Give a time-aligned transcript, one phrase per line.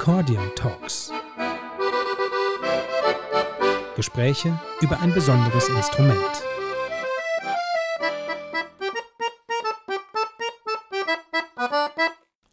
[0.00, 1.12] Accordion Talks.
[3.96, 6.18] Gespräche über ein besonderes Instrument.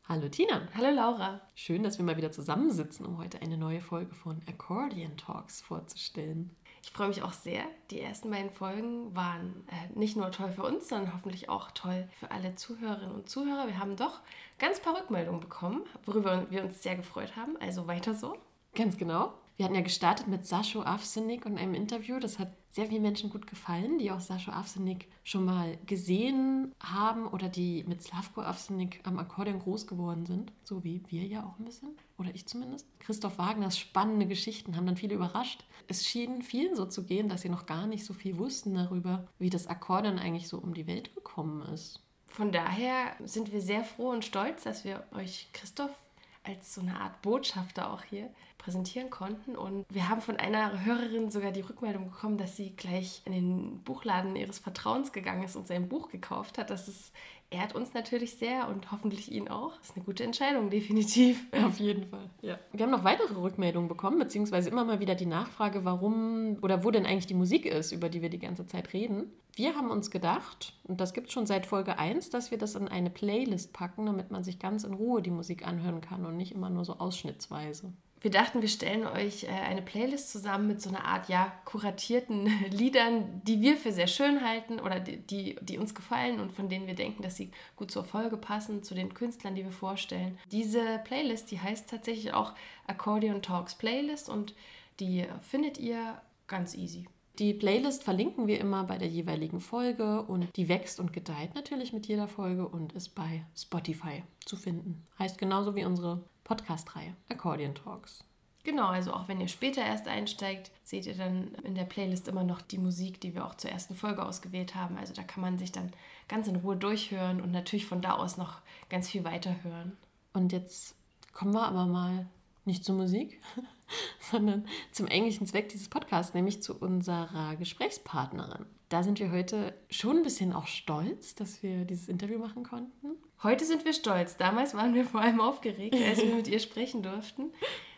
[0.09, 0.67] Hallo Tina.
[0.75, 1.39] Hallo Laura.
[1.55, 6.53] Schön, dass wir mal wieder zusammensitzen, um heute eine neue Folge von Accordion Talks vorzustellen.
[6.83, 7.63] Ich freue mich auch sehr.
[7.91, 12.07] Die ersten beiden Folgen waren äh, nicht nur toll für uns, sondern hoffentlich auch toll
[12.19, 13.67] für alle Zuhörerinnen und Zuhörer.
[13.67, 14.21] Wir haben doch
[14.59, 17.57] ganz paar Rückmeldungen bekommen, worüber wir uns sehr gefreut haben.
[17.59, 18.37] Also weiter so.
[18.73, 19.33] Ganz genau.
[19.57, 22.19] Wir hatten ja gestartet mit Sascho Avsenik und einem Interview.
[22.19, 27.25] Das hat sehr vielen Menschen gut gefallen, die auch Sascho Avsenik schon mal gesehen haben
[27.25, 30.51] oder die mit Slavko Avsenik am Akkordeon groß geworden sind.
[30.63, 31.89] So wie wir ja auch ein bisschen.
[32.19, 32.85] Oder ich zumindest.
[32.99, 35.65] Christoph Wagners spannende Geschichten haben dann viele überrascht.
[35.87, 39.27] Es schien vielen so zu gehen, dass sie noch gar nicht so viel wussten darüber,
[39.39, 42.03] wie das Akkordeon eigentlich so um die Welt gekommen ist.
[42.27, 45.95] Von daher sind wir sehr froh und stolz, dass wir euch Christoph
[46.43, 48.29] als so eine Art Botschafter auch hier
[48.67, 49.55] präsentieren konnten.
[49.55, 53.79] Und wir haben von einer Hörerin sogar die Rückmeldung bekommen, dass sie gleich in den
[53.83, 56.69] Buchladen ihres Vertrauens gegangen ist und sein Buch gekauft hat.
[56.69, 57.13] Das ist,
[57.49, 59.77] ehrt uns natürlich sehr und hoffentlich ihn auch.
[59.77, 61.45] Das ist eine gute Entscheidung, definitiv.
[61.53, 62.29] Auf jeden Fall.
[62.41, 62.59] Ja.
[62.73, 66.91] Wir haben noch weitere Rückmeldungen bekommen, beziehungsweise immer mal wieder die Nachfrage, warum oder wo
[66.91, 69.31] denn eigentlich die Musik ist, über die wir die ganze Zeit reden.
[69.55, 72.75] Wir haben uns gedacht, und das gibt es schon seit Folge 1, dass wir das
[72.75, 76.35] in eine Playlist packen, damit man sich ganz in Ruhe die Musik anhören kann und
[76.35, 80.81] nicht immer nur so ausschnittsweise wir dachten, wir stellen euch äh, eine Playlist zusammen mit
[80.81, 85.77] so einer Art, ja, kuratierten Liedern, die wir für sehr schön halten oder die, die,
[85.77, 89.13] uns gefallen und von denen wir denken, dass sie gut zur Folge passen, zu den
[89.13, 90.37] Künstlern, die wir vorstellen.
[90.51, 92.53] Diese Playlist, die heißt tatsächlich auch
[92.87, 94.55] Accordion Talks Playlist und
[94.99, 97.05] die findet ihr ganz easy.
[97.39, 101.93] Die Playlist verlinken wir immer bei der jeweiligen Folge und die wächst und gedeiht natürlich
[101.93, 105.05] mit jeder Folge und ist bei Spotify zu finden.
[105.19, 108.23] Heißt genauso wie unsere Podcast-Reihe Accordion Talks.
[108.63, 112.45] Genau, also auch wenn ihr später erst einsteigt, seht ihr dann in der Playlist immer
[112.45, 114.97] noch die Musik, die wir auch zur ersten Folge ausgewählt haben.
[114.97, 115.91] Also da kann man sich dann
[116.29, 119.97] ganz in Ruhe durchhören und natürlich von da aus noch ganz viel weiterhören.
[120.31, 120.95] Und jetzt
[121.33, 122.27] kommen wir aber mal
[122.67, 123.41] nicht zur Musik,
[124.19, 128.65] sondern zum eigentlichen Zweck dieses Podcasts, nämlich zu unserer Gesprächspartnerin.
[128.89, 133.15] Da sind wir heute schon ein bisschen auch stolz, dass wir dieses Interview machen konnten.
[133.43, 134.37] Heute sind wir stolz.
[134.37, 137.51] Damals waren wir vor allem aufgeregt, als wir mit ihr sprechen durften.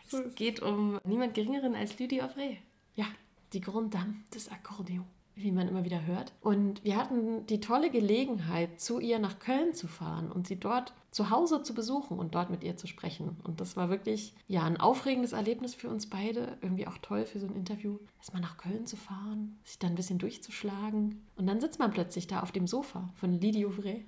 [0.06, 2.58] Es geht um niemand Geringeren als Lydie Offray.
[2.96, 3.06] Ja,
[3.52, 5.06] die Grande Dame des Akkordeons
[5.42, 6.32] wie man immer wieder hört.
[6.40, 10.92] Und wir hatten die tolle Gelegenheit, zu ihr nach Köln zu fahren und sie dort
[11.10, 13.36] zu Hause zu besuchen und dort mit ihr zu sprechen.
[13.42, 17.40] Und das war wirklich ja ein aufregendes Erlebnis für uns beide, irgendwie auch toll für
[17.40, 21.60] so ein Interview, erstmal nach Köln zu fahren, sich dann ein bisschen durchzuschlagen und dann
[21.60, 24.04] sitzt man plötzlich da auf dem Sofa von Lydie Ouvray.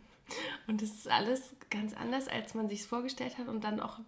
[0.66, 3.99] Und es ist alles ganz anders, als man sich es vorgestellt hat und dann auch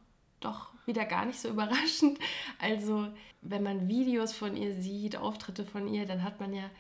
[0.40, 2.18] doch wieder gar nicht so überraschend.
[2.58, 3.08] Also,
[3.42, 6.70] wenn man Videos von ihr sieht, Auftritte von ihr, dann hat man ja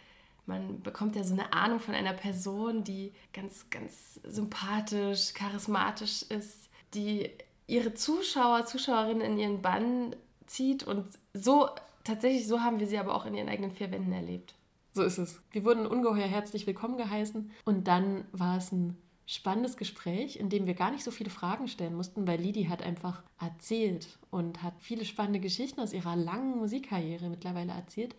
[0.46, 6.68] man bekommt ja so eine Ahnung von einer Person, die ganz, ganz sympathisch, charismatisch ist,
[6.92, 7.30] die
[7.66, 10.14] ihre Zuschauer, Zuschauerinnen in ihren Bann
[10.46, 11.68] zieht und so,
[12.04, 14.54] tatsächlich so haben wir sie aber auch in ihren eigenen vier Wänden erlebt.
[14.92, 15.40] So ist es.
[15.50, 20.66] Wir wurden ungeheuer herzlich willkommen geheißen und dann war es ein spannendes Gespräch, in dem
[20.66, 24.74] wir gar nicht so viele Fragen stellen mussten, weil Lidi hat einfach erzählt und hat
[24.80, 28.14] viele spannende Geschichten aus ihrer langen Musikkarriere mittlerweile erzählt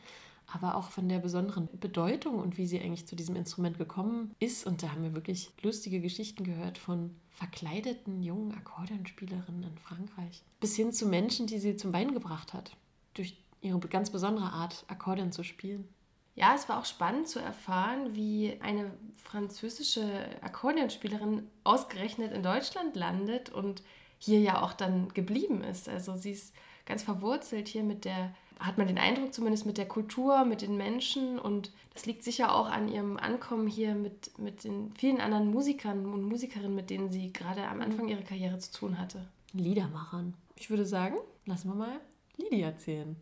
[0.47, 4.65] aber auch von der besonderen Bedeutung und wie sie eigentlich zu diesem Instrument gekommen ist.
[4.65, 10.75] Und da haben wir wirklich lustige Geschichten gehört von verkleideten jungen Akkordeonspielerinnen in Frankreich bis
[10.75, 12.75] hin zu Menschen, die sie zum Bein gebracht hat,
[13.13, 15.87] durch ihre ganz besondere Art, Akkordeon zu spielen.
[16.35, 23.49] Ja, es war auch spannend zu erfahren, wie eine französische Akkordeonspielerin ausgerechnet in Deutschland landet
[23.49, 23.83] und
[24.17, 25.87] hier ja auch dann geblieben ist.
[25.87, 26.53] Also sie ist
[26.85, 30.77] ganz verwurzelt hier mit der hat man den Eindruck zumindest mit der Kultur, mit den
[30.77, 35.51] Menschen und das liegt sicher auch an ihrem Ankommen hier mit, mit den vielen anderen
[35.51, 39.27] Musikern und Musikerinnen, mit denen sie gerade am Anfang ihrer Karriere zu tun hatte.
[39.53, 40.33] Liedermachern.
[40.57, 41.15] Ich würde sagen,
[41.45, 41.99] lassen wir mal
[42.37, 43.15] Lidi erzählen.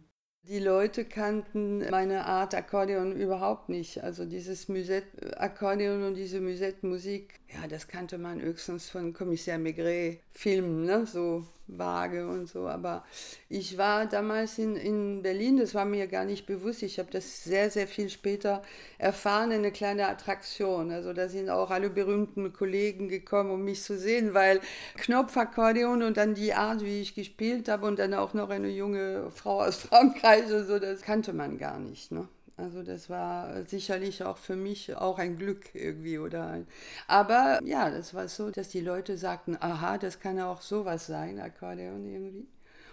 [0.45, 4.03] Die Leute kannten meine Art Akkordeon überhaupt nicht.
[4.03, 11.05] Also dieses Musette-Akkordeon und diese Musette-Musik, ja, das kannte man höchstens von Kommissar Maigret-Filmen, ne?
[11.05, 12.67] so vage und so.
[12.67, 13.05] Aber
[13.49, 16.83] ich war damals in, in Berlin, das war mir gar nicht bewusst.
[16.83, 18.61] Ich habe das sehr, sehr viel später
[18.97, 20.91] erfahren, eine kleine Attraktion.
[20.91, 24.59] Also da sind auch alle berühmten Kollegen gekommen, um mich zu sehen, weil
[24.97, 29.31] Knopfakkordeon und dann die Art, wie ich gespielt habe und dann auch noch eine junge
[29.31, 32.11] Frau aus Frankreich Reise, so, das kannte man gar nicht.
[32.11, 32.27] Ne?
[32.63, 36.61] Also das war sicherlich auch für mich auch ein Glück irgendwie oder.
[37.07, 41.41] Aber ja, das war so, dass die Leute sagten, aha, das kann auch sowas sein,
[41.41, 42.47] Akkordeon irgendwie.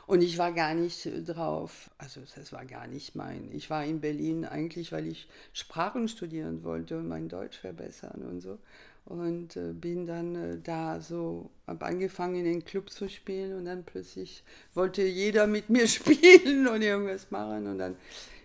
[0.09, 3.49] Und ich war gar nicht drauf, also das war gar nicht mein.
[3.53, 8.41] Ich war in Berlin eigentlich, weil ich Sprachen studieren wollte und mein Deutsch verbessern und
[8.41, 8.59] so.
[9.05, 13.67] Und äh, bin dann äh, da so, habe angefangen in den Club zu spielen und
[13.67, 14.43] dann plötzlich
[14.75, 17.69] wollte jeder mit mir spielen und irgendwas machen.
[17.69, 17.95] Und dann,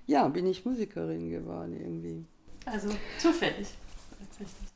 [0.07, 2.25] ja, bin ich Musikerin geworden irgendwie.
[2.65, 3.67] Also zufällig.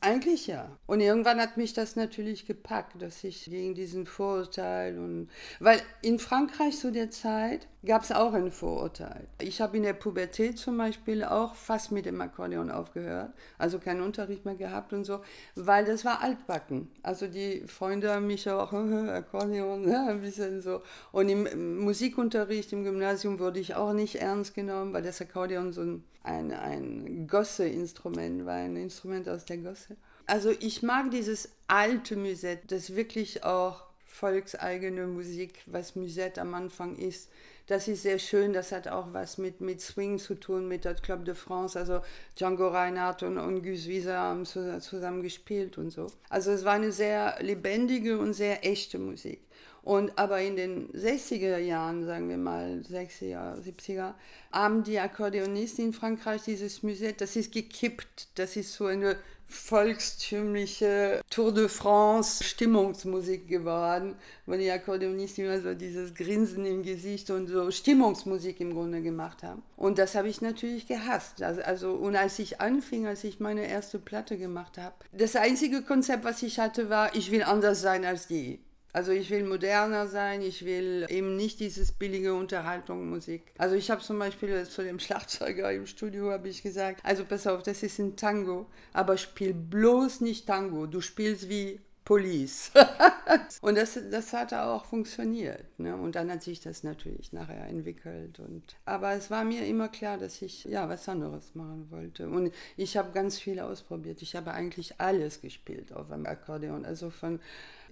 [0.00, 0.70] Eigentlich ja.
[0.86, 5.28] Und irgendwann hat mich das natürlich gepackt, dass ich gegen diesen Vorurteil und.
[5.58, 9.26] Weil in Frankreich zu der Zeit gab es auch ein Vorurteil.
[9.40, 14.02] Ich habe in der Pubertät zum Beispiel auch fast mit dem Akkordeon aufgehört, also keinen
[14.02, 15.20] Unterricht mehr gehabt und so,
[15.54, 16.90] weil das war altbacken.
[17.02, 18.72] Also die Freunde haben mich auch,
[19.08, 20.82] Akkordeon, ja, ein bisschen so.
[21.12, 25.82] Und im Musikunterricht im Gymnasium wurde ich auch nicht ernst genommen, weil das Akkordeon so
[25.82, 29.96] ein, ein, ein Gosse-Instrument war, ein Instrument aus der Gosse.
[30.26, 36.96] Also ich mag dieses alte Musette, das wirklich auch volkseigene Musik, was Musette am Anfang
[36.96, 37.30] ist.
[37.70, 40.94] Das ist sehr schön, das hat auch was mit, mit Swing zu tun, mit der
[40.94, 41.78] Club de France.
[41.78, 42.00] Also
[42.36, 46.08] Django Reinhardt und, und Gus Wieser haben zusammen gespielt und so.
[46.28, 49.40] Also es war eine sehr lebendige und sehr echte Musik.
[49.82, 54.14] Und aber in den 60er Jahren, sagen wir mal 60er, 70er,
[54.52, 59.16] haben die Akkordeonisten in Frankreich dieses Musette, das ist gekippt, das ist so eine
[59.50, 64.14] volkstümliche Tour de France Stimmungsmusik geworden,
[64.46, 69.42] wo die Akkordeonisten immer so dieses Grinsen im Gesicht und so Stimmungsmusik im Grunde gemacht
[69.42, 69.62] haben.
[69.76, 71.42] Und das habe ich natürlich gehasst.
[71.42, 75.82] Also, also, und als ich anfing, als ich meine erste Platte gemacht habe, das einzige
[75.82, 78.60] Konzept, was ich hatte, war, ich will anders sein als die.
[78.92, 83.52] Also ich will moderner sein, ich will eben nicht dieses billige Unterhaltungsmusik.
[83.58, 87.46] Also ich habe zum Beispiel zu dem Schlagzeuger im Studio habe ich gesagt, also pass
[87.46, 92.72] auf, das ist ein Tango, aber spiel bloß nicht Tango, du spielst wie Police.
[93.60, 95.78] und das, das hat auch funktioniert.
[95.78, 95.94] Ne?
[95.94, 98.40] Und dann hat sich das natürlich nachher entwickelt.
[98.40, 102.28] Und, aber es war mir immer klar, dass ich ja was anderes machen wollte.
[102.28, 104.22] Und ich habe ganz viel ausprobiert.
[104.22, 106.84] Ich habe eigentlich alles gespielt auf dem Akkordeon.
[106.84, 107.38] Also von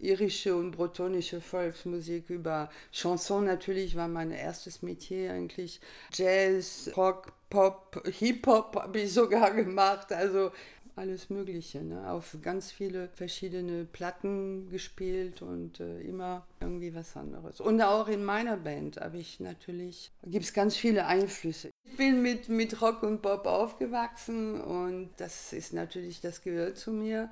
[0.03, 5.81] irische und bretonische Volksmusik über Chanson natürlich war mein erstes Metier eigentlich.
[6.13, 10.13] Jazz, Rock, Pop, Hip-Hop habe ich sogar gemacht.
[10.13, 10.51] Also
[10.99, 12.11] alles Mögliche, ne?
[12.11, 17.61] auf ganz viele verschiedene Platten gespielt und äh, immer irgendwie was anderes.
[17.61, 21.71] Und auch in meiner Band habe ich natürlich, gibt es ganz viele Einflüsse.
[21.85, 26.91] Ich bin mit, mit Rock und Pop aufgewachsen und das ist natürlich, das gehört zu
[26.91, 27.31] mir.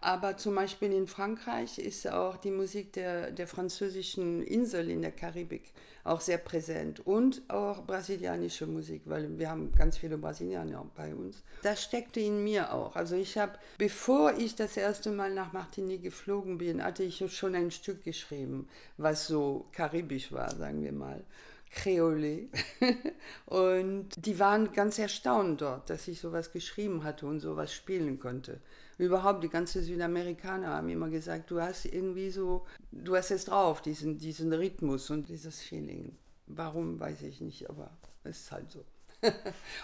[0.00, 5.12] Aber zum Beispiel in Frankreich ist auch die Musik der, der französischen Insel in der
[5.12, 5.72] Karibik
[6.04, 11.42] auch sehr präsent und auch brasilianische Musik, weil wir haben ganz viele Brasilianer bei uns.
[11.62, 12.96] Das steckte in mir auch.
[12.96, 17.54] Also ich habe, bevor ich das erste Mal nach Martinique geflogen bin, hatte ich schon
[17.54, 21.22] ein Stück geschrieben, was so karibisch war, sagen wir mal.
[21.70, 22.46] Creole.
[23.46, 28.60] und die waren ganz erstaunt dort, dass ich sowas geschrieben hatte und sowas spielen konnte
[28.98, 33.80] überhaupt die ganze Südamerikaner haben immer gesagt, du hast irgendwie so, du hast es drauf,
[33.80, 36.16] diesen, diesen Rhythmus und dieses Feeling.
[36.46, 37.90] Warum, weiß ich nicht, aber
[38.24, 38.84] es ist halt so.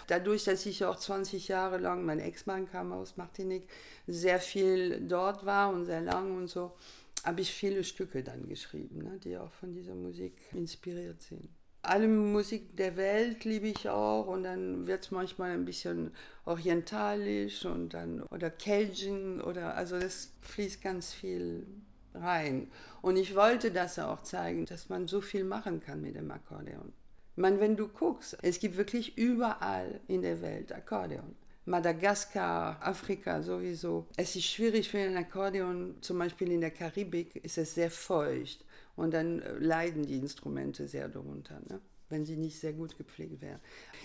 [0.07, 3.67] Dadurch, dass ich auch 20 Jahre lang, mein Ex-Mann kam aus Martinique,
[4.07, 6.75] sehr viel dort war und sehr lang und so,
[7.23, 11.49] habe ich viele Stücke dann geschrieben, ne, die auch von dieser Musik inspiriert sind
[11.87, 16.11] alle Musik der Welt liebe ich auch und dann wird es manchmal ein bisschen
[16.45, 21.65] orientalisch und dann oder Cajun oder also das fließt ganz viel
[22.13, 22.71] rein.
[23.01, 26.93] Und ich wollte das auch zeigen, dass man so viel machen kann mit dem Akkordeon.
[27.35, 31.35] Meine, wenn du guckst, es gibt wirklich überall in der Welt Akkordeon.
[31.65, 34.07] Madagaskar, Afrika sowieso.
[34.17, 38.63] Es ist schwierig für ein Akkordeon, zum Beispiel in der Karibik ist es sehr feucht.
[38.95, 41.81] Und dann äh, leiden die Instrumente sehr darunter, ne?
[42.09, 43.59] wenn sie nicht sehr gut gepflegt werden.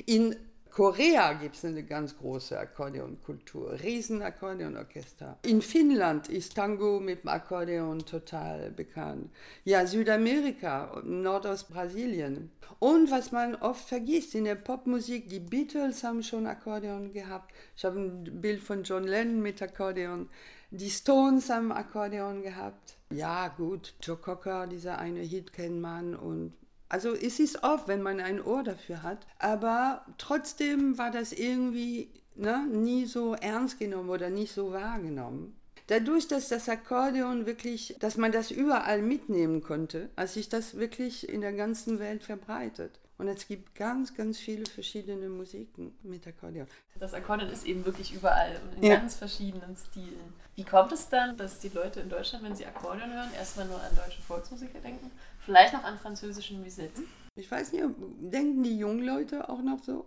[0.06, 0.34] In
[0.70, 5.38] Korea gibt es eine ganz große Akkordeonkultur, riesen Akkordeonorchester.
[5.44, 9.30] In Finnland ist Tango mit dem Akkordeon total bekannt.
[9.64, 12.52] Ja, Südamerika, Nordostbrasilien.
[12.78, 17.52] Und was man oft vergisst, in der Popmusik, die Beatles haben schon Akkordeon gehabt.
[17.76, 20.28] Ich habe ein Bild von John Lennon mit Akkordeon.
[20.70, 22.96] Die Stones haben Akkordeon gehabt.
[23.10, 26.54] Ja, gut, Joe Cocker, dieser eine Hit kennt man und
[26.90, 32.10] also es ist oft, wenn man ein Ohr dafür hat, aber trotzdem war das irgendwie
[32.34, 35.56] ne, nie so ernst genommen oder nicht so wahrgenommen.
[35.86, 41.28] Dadurch, dass das Akkordeon wirklich, dass man das überall mitnehmen konnte, hat sich das wirklich
[41.28, 43.00] in der ganzen Welt verbreitet.
[43.18, 46.66] Und es gibt ganz, ganz viele verschiedene Musiken mit Akkordeon.
[46.98, 48.96] Das Akkordeon ist eben wirklich überall und in Ja.
[48.96, 50.32] ganz verschiedenen Stilen.
[50.54, 53.80] Wie kommt es dann, dass die Leute in Deutschland, wenn sie Akkordeon hören, erstmal nur
[53.82, 55.10] an deutsche Volksmusiker denken?
[55.50, 57.02] Vielleicht noch an französische Musette?
[57.34, 57.84] Ich weiß nicht,
[58.20, 60.04] denken die jungen Leute auch noch so?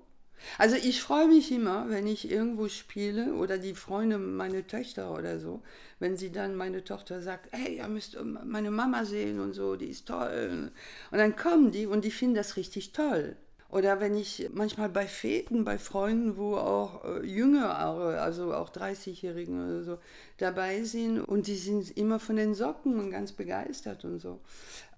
[0.58, 5.42] Also ich freue mich immer, wenn ich irgendwo spiele oder die Freunde, meine Töchter oder
[5.42, 5.62] so,
[6.00, 9.88] wenn sie dann meine Tochter sagt, hey, ihr müsst meine Mama sehen und so, die
[9.88, 10.72] ist toll.
[11.12, 13.36] Und dann kommen die und die finden das richtig toll.
[13.74, 19.66] Oder wenn ich manchmal bei Feten, bei Freunden, wo auch äh, Jüngere, also auch 30-Jährigen
[19.66, 19.98] oder so,
[20.38, 24.42] dabei sind und die sind immer von den Socken und ganz begeistert und so.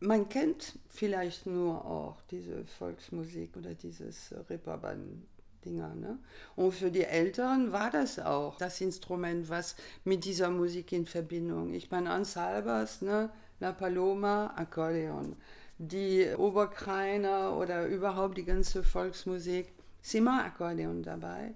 [0.01, 5.95] Man kennt vielleicht nur auch diese Volksmusik oder dieses Reeperbahn-Dinger.
[5.95, 6.19] Ne?
[6.57, 11.73] Und für die Älteren war das auch das Instrument, was mit dieser Musik in Verbindung.
[11.73, 13.29] Ich meine, Ans Albers, ne?
[13.61, 15.37] La Paloma, Akkordeon
[15.77, 21.53] die Oberkreiner oder überhaupt die ganze Volksmusik, ist immer Akkordeon dabei.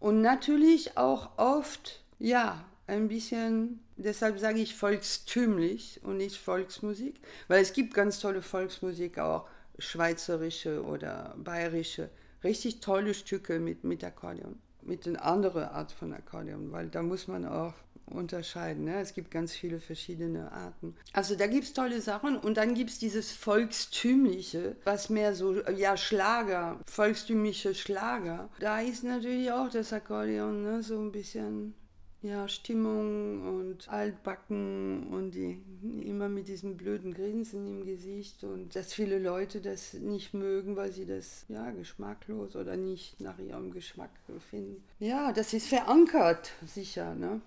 [0.00, 7.62] Und natürlich auch oft, ja, ein bisschen, deshalb sage ich volkstümlich und nicht Volksmusik, weil
[7.62, 12.10] es gibt ganz tolle Volksmusik, auch schweizerische oder bayerische,
[12.42, 17.28] richtig tolle Stücke mit, mit Akkordeon, mit einer anderen Art von Akkordeon, weil da muss
[17.28, 17.74] man auch
[18.12, 18.84] unterscheiden.
[18.84, 19.00] Ne?
[19.00, 20.94] Es gibt ganz viele verschiedene Arten.
[21.12, 25.60] Also da gibt es tolle Sachen und dann gibt es dieses Volkstümliche, was mehr so,
[25.70, 28.48] ja, Schlager, volkstümliche Schlager.
[28.60, 30.82] Da ist natürlich auch das Akkordeon ne?
[30.82, 31.74] so ein bisschen,
[32.22, 35.60] ja, Stimmung und Altbacken und die
[36.04, 40.92] immer mit diesem blöden Grinsen im Gesicht und dass viele Leute das nicht mögen, weil
[40.92, 44.10] sie das, ja, geschmacklos oder nicht nach ihrem Geschmack
[44.50, 44.82] finden.
[45.00, 47.40] Ja, das ist verankert, sicher, ne?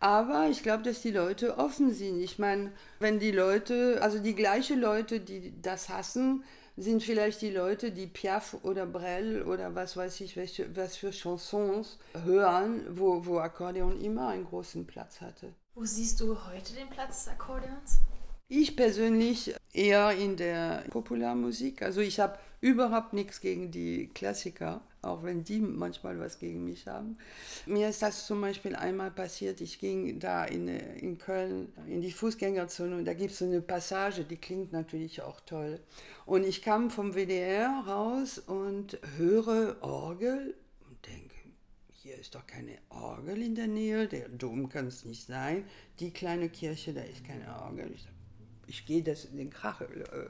[0.00, 2.20] Aber ich glaube, dass die Leute offen sind.
[2.20, 6.44] Ich meine, wenn die Leute, also die gleichen Leute, die das hassen,
[6.76, 11.10] sind vielleicht die Leute, die Piaf oder Brel oder was weiß ich, welche, was für
[11.10, 15.52] Chansons hören, wo, wo Akkordeon immer einen großen Platz hatte.
[15.74, 17.98] Wo siehst du heute den Platz des Akkordeons?
[18.48, 21.82] Ich persönlich eher in der Popularmusik.
[21.82, 26.86] Also ich habe überhaupt nichts gegen die Klassiker, auch wenn die manchmal was gegen mich
[26.86, 27.18] haben.
[27.66, 32.12] Mir ist das zum Beispiel einmal passiert, ich ging da in, in Köln in die
[32.12, 35.80] Fußgängerzone und da gibt es so eine Passage, die klingt natürlich auch toll.
[36.24, 40.54] Und ich kam vom WDR raus und höre Orgel
[40.88, 41.34] und denke,
[41.90, 45.64] hier ist doch keine Orgel in der Nähe, der Dom kann es nicht sein.
[45.98, 47.90] Die kleine Kirche, da ist keine Orgel.
[47.92, 48.06] Ich
[48.72, 49.86] ich gehe das den Krach äh,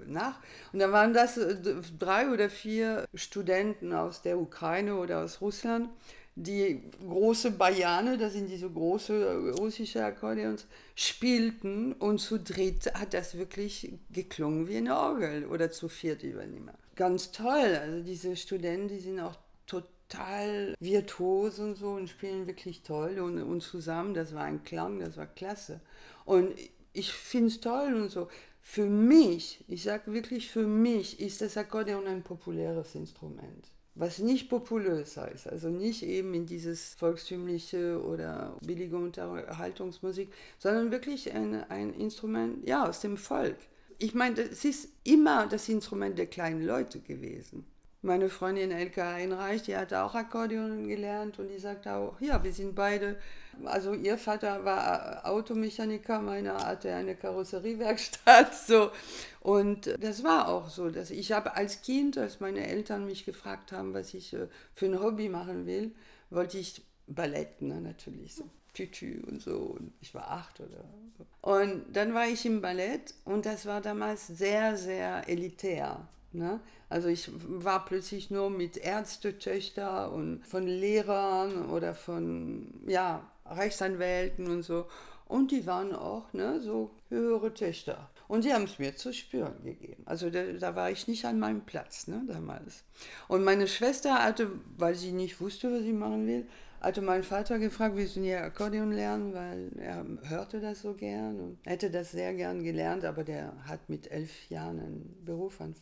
[0.07, 0.41] nach.
[0.73, 1.57] Und da waren das äh,
[1.99, 5.89] drei oder vier Studenten aus der Ukraine oder aus Russland,
[6.35, 13.15] die große Bayane, das sind diese große äh, russische Akkordeons, spielten und zu dritt hat
[13.15, 16.75] das wirklich geklungen wie eine Orgel oder zu viert übernehmer.
[16.97, 22.83] Ganz toll, also diese Studenten, die sind auch total virtuos und so und spielen wirklich
[22.83, 25.81] toll und, und zusammen, das war ein Klang, das war klasse.
[26.25, 26.55] Und
[26.93, 28.29] ich finde es toll und so.
[28.61, 33.73] Für mich, ich sage wirklich für mich, ist das Akkordeon ein populäres Instrument.
[33.95, 41.31] Was nicht populös heißt, also nicht eben in dieses volkstümliche oder billige Unterhaltungsmusik, sondern wirklich
[41.35, 43.59] ein, ein Instrument, ja, aus dem Volk.
[43.99, 47.67] Ich meine, es ist immer das Instrument der kleinen Leute gewesen.
[48.01, 52.53] Meine Freundin Elke Heinreich, die hat auch Akkordeon gelernt und die sagt auch, ja, wir
[52.53, 53.17] sind beide,
[53.65, 58.91] also ihr Vater war Automechaniker, meiner hatte eine Karosseriewerkstatt, so.
[59.41, 63.73] Und das war auch so, dass ich habe als Kind, als meine Eltern mich gefragt
[63.73, 65.93] haben, was ich äh, für ein Hobby machen will,
[66.31, 68.45] wollte ich Ballett, ne, natürlich so.
[68.75, 69.57] Tütü und so.
[69.79, 70.85] Und ich war acht oder
[71.19, 71.51] so.
[71.51, 76.09] Und dann war ich im Ballett und das war damals sehr, sehr elitär.
[76.33, 76.61] Ne?
[76.89, 84.63] Also ich war plötzlich nur mit Ärztetöchter und von Lehrern oder von ja, Rechtsanwälten und
[84.63, 84.87] so.
[85.27, 88.11] Und die waren auch ne, so höhere Töchter.
[88.29, 90.03] Und die haben es mir zu spüren gegeben.
[90.05, 92.85] Also da, da, war ich nicht an meinem Platz ne, damals.
[93.29, 96.47] Und meine Schwester hatte, weil sie nicht wusste, was sie machen will,
[96.83, 101.41] hatte mein Vater gefragt, willst du nie Akkordeon lernen, weil er hörte das so gern
[101.41, 105.75] und hätte das sehr gern gelernt, aber der hat mit elf Jahren einen Beruf an,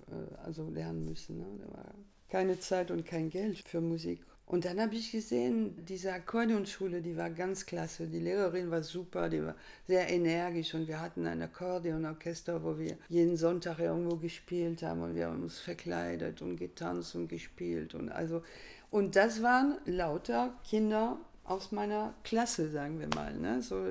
[0.45, 1.39] also lernen müssen.
[1.39, 1.47] Ne?
[1.59, 1.95] Da war
[2.29, 4.21] keine Zeit und kein Geld für Musik.
[4.51, 8.09] Und dann habe ich gesehen, diese Akkordeonschule, die war ganz klasse.
[8.09, 9.55] Die Lehrerin war super, die war
[9.87, 15.15] sehr energisch und wir hatten ein Akkordeonorchester, wo wir jeden Sonntag irgendwo gespielt haben und
[15.15, 18.43] wir haben uns verkleidet und getanzt und gespielt und also
[18.91, 23.63] und das waren lauter Kinder aus meiner Klasse, sagen wir mal, ne?
[23.63, 23.85] so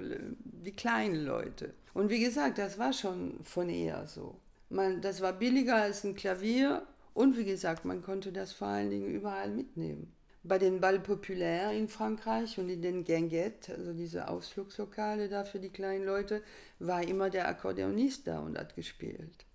[0.43, 1.73] die kleinen Leute.
[1.93, 4.35] Und wie gesagt, das war schon von eher so.
[4.69, 8.89] Man, das war billiger als ein Klavier Und wie gesagt, man konnte das vor allen
[8.89, 10.18] Dingen überall mitnehmen.
[10.43, 15.59] Bei den Ball Populaires in Frankreich und in den Guinguettes, also diese Ausflugslokale da für
[15.59, 16.41] die kleinen Leute,
[16.79, 19.45] war immer der Akkordeonist da und hat gespielt.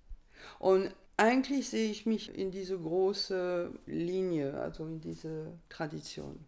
[0.58, 6.44] Und eigentlich sehe ich mich in diese große Linie, also in diese Tradition.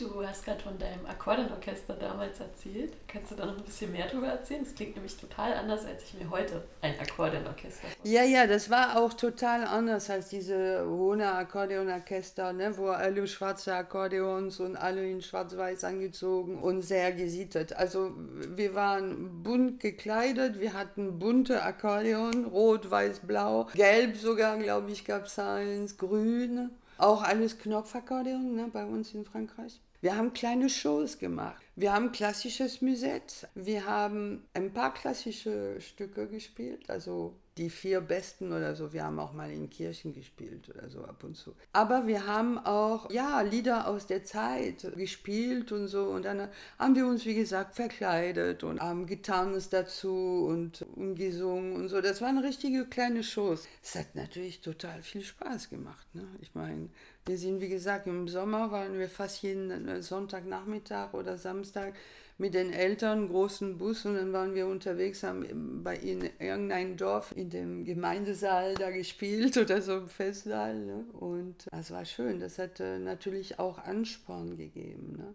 [0.00, 2.94] Du hast gerade von deinem Akkordeonorchester damals erzählt.
[3.06, 4.64] Kannst du da noch ein bisschen mehr drüber erzählen?
[4.64, 8.14] Das klingt nämlich total anders, als ich mir heute ein Akkordeonorchester vorstelle.
[8.14, 13.74] Ja, ja, das war auch total anders als diese hohe Akkordeonorchester, ne, wo alle schwarze
[13.74, 17.74] Akkordeons und alle in schwarz-weiß angezogen und sehr gesittet.
[17.74, 24.90] Also wir waren bunt gekleidet, wir hatten bunte Akkordeon, rot, weiß, blau, gelb sogar, glaube
[24.92, 26.70] ich, gab es eins, grün.
[26.96, 29.78] Auch alles Knopfakkordeon ne, bei uns in Frankreich.
[30.00, 31.62] Wir haben kleine Shows gemacht.
[31.76, 33.48] Wir haben klassisches Musette.
[33.54, 38.92] Wir haben ein paar klassische Stücke gespielt, also die vier besten oder so.
[38.92, 41.54] Wir haben auch mal in Kirchen gespielt oder so ab und zu.
[41.72, 46.04] Aber wir haben auch, ja, Lieder aus der Zeit gespielt und so.
[46.04, 51.88] Und dann haben wir uns, wie gesagt, verkleidet und haben getanzt dazu und, gesungen und
[51.88, 52.00] so.
[52.00, 53.68] Das waren richtige kleine Shows.
[53.82, 56.06] Es hat natürlich total viel Spaß gemacht.
[56.14, 56.26] Ne?
[56.40, 56.88] Ich meine,
[57.26, 61.94] wir sind, wie gesagt, im Sommer waren wir fast jeden Sonntagnachmittag oder Samstag
[62.38, 67.34] mit den Eltern, großen Bus und dann waren wir unterwegs, haben bei ihnen irgendein Dorf
[67.36, 70.74] in dem Gemeindesaal da gespielt oder so im Festsaal.
[70.74, 71.04] Ne?
[71.12, 72.40] Und das war schön.
[72.40, 75.16] Das hat natürlich auch Ansporn gegeben.
[75.18, 75.34] Ne?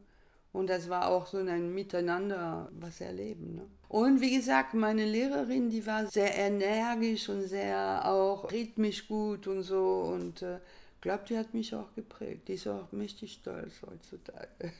[0.51, 3.55] Und das war auch so ein Miteinander, was erleben.
[3.55, 3.67] Ne?
[3.87, 9.61] Und wie gesagt, meine Lehrerin, die war sehr energisch und sehr auch rhythmisch gut und
[9.61, 10.11] so.
[10.11, 10.57] Und äh,
[11.05, 12.47] glaube, die hat mich auch geprägt.
[12.47, 14.73] Die ist auch mächtig stolz heutzutage.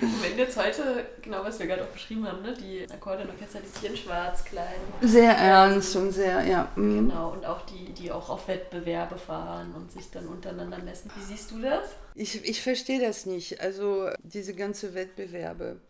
[0.00, 3.90] Wenn jetzt heute, genau was wir gerade auch beschrieben haben, ne, die Akkordeonorchester, die sich
[3.90, 4.82] in schwarz kleiden.
[5.00, 6.70] Sehr ernst und sehr, ja.
[6.76, 7.08] Mhm.
[7.08, 11.10] Genau, und auch die, die auch auf Wettbewerbe fahren und sich dann untereinander messen.
[11.16, 11.96] Wie siehst du das?
[12.14, 13.60] Ich, ich verstehe das nicht.
[13.60, 15.80] Also diese ganze Wettbewerbe.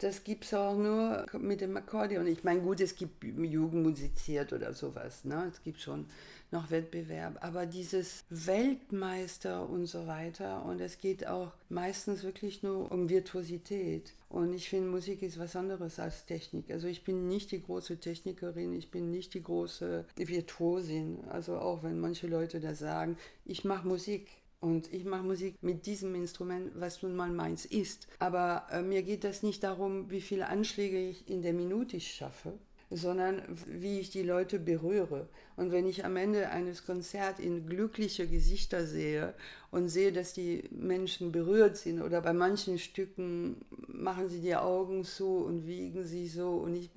[0.00, 2.26] Das gibt es auch nur mit dem Akkordeon.
[2.26, 5.26] Ich meine, gut, es gibt Jugend musiziert oder sowas.
[5.26, 5.50] Ne?
[5.52, 6.06] Es gibt schon
[6.50, 7.36] noch Wettbewerb.
[7.42, 14.14] Aber dieses Weltmeister und so weiter, und es geht auch meistens wirklich nur um Virtuosität.
[14.30, 16.70] Und ich finde, Musik ist was anderes als Technik.
[16.70, 21.18] Also ich bin nicht die große Technikerin, ich bin nicht die große Virtuosin.
[21.28, 24.28] Also auch wenn manche Leute das sagen, ich mache Musik.
[24.60, 28.08] Und ich mache Musik mit diesem Instrument, was nun mal meins ist.
[28.18, 32.52] Aber äh, mir geht das nicht darum, wie viele Anschläge ich in der Minute schaffe,
[32.90, 35.30] sondern wie ich die Leute berühre.
[35.56, 39.32] Und wenn ich am Ende eines Konzerts in glückliche Gesichter sehe
[39.70, 45.04] und sehe, dass die Menschen berührt sind oder bei manchen Stücken machen sie die Augen
[45.04, 46.90] zu und wiegen sie so und ich,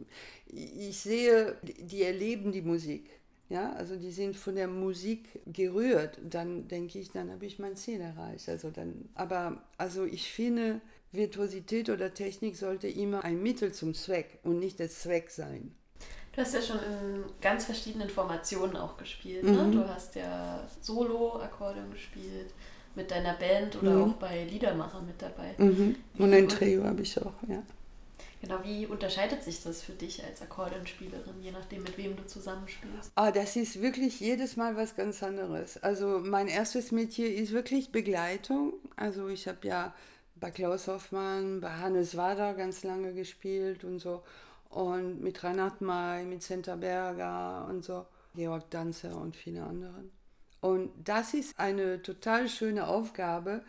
[0.47, 3.09] ich sehe, die erleben die Musik.
[3.53, 7.75] Ja, also die sind von der Musik gerührt, dann denke ich, dann habe ich mein
[7.75, 8.49] Ziel erreicht.
[8.49, 14.39] Also dann, aber also ich finde, Virtuosität oder Technik sollte immer ein Mittel zum Zweck
[14.41, 15.75] und nicht der Zweck sein.
[16.31, 19.43] Du hast ja schon in ganz verschiedenen Formationen auch gespielt.
[19.43, 19.51] Ne?
[19.51, 19.71] Mhm.
[19.71, 22.55] Du hast ja Solo-Akkordeon gespielt
[22.95, 24.01] mit deiner Band oder mhm.
[24.01, 25.53] auch bei Liedermacher mit dabei.
[25.59, 25.95] Mhm.
[26.17, 27.61] Und ein Trio habe ich auch, ja.
[28.43, 33.13] Genau, wie unterscheidet sich das für dich als Akkordeonspielerin, je nachdem, mit wem du zusammenspielst?
[33.15, 35.81] Ah, das ist wirklich jedes Mal was ganz anderes.
[35.81, 38.73] Also mein erstes Metier ist wirklich Begleitung.
[38.97, 39.95] Also ich habe ja
[40.35, 44.23] bei Klaus Hoffmann, bei Hannes Wader ganz lange gespielt und so
[44.67, 50.11] und mit Reinhard May, mit Senta Berger und so, Georg Danzer und viele anderen.
[50.59, 53.63] Und das ist eine total schöne Aufgabe,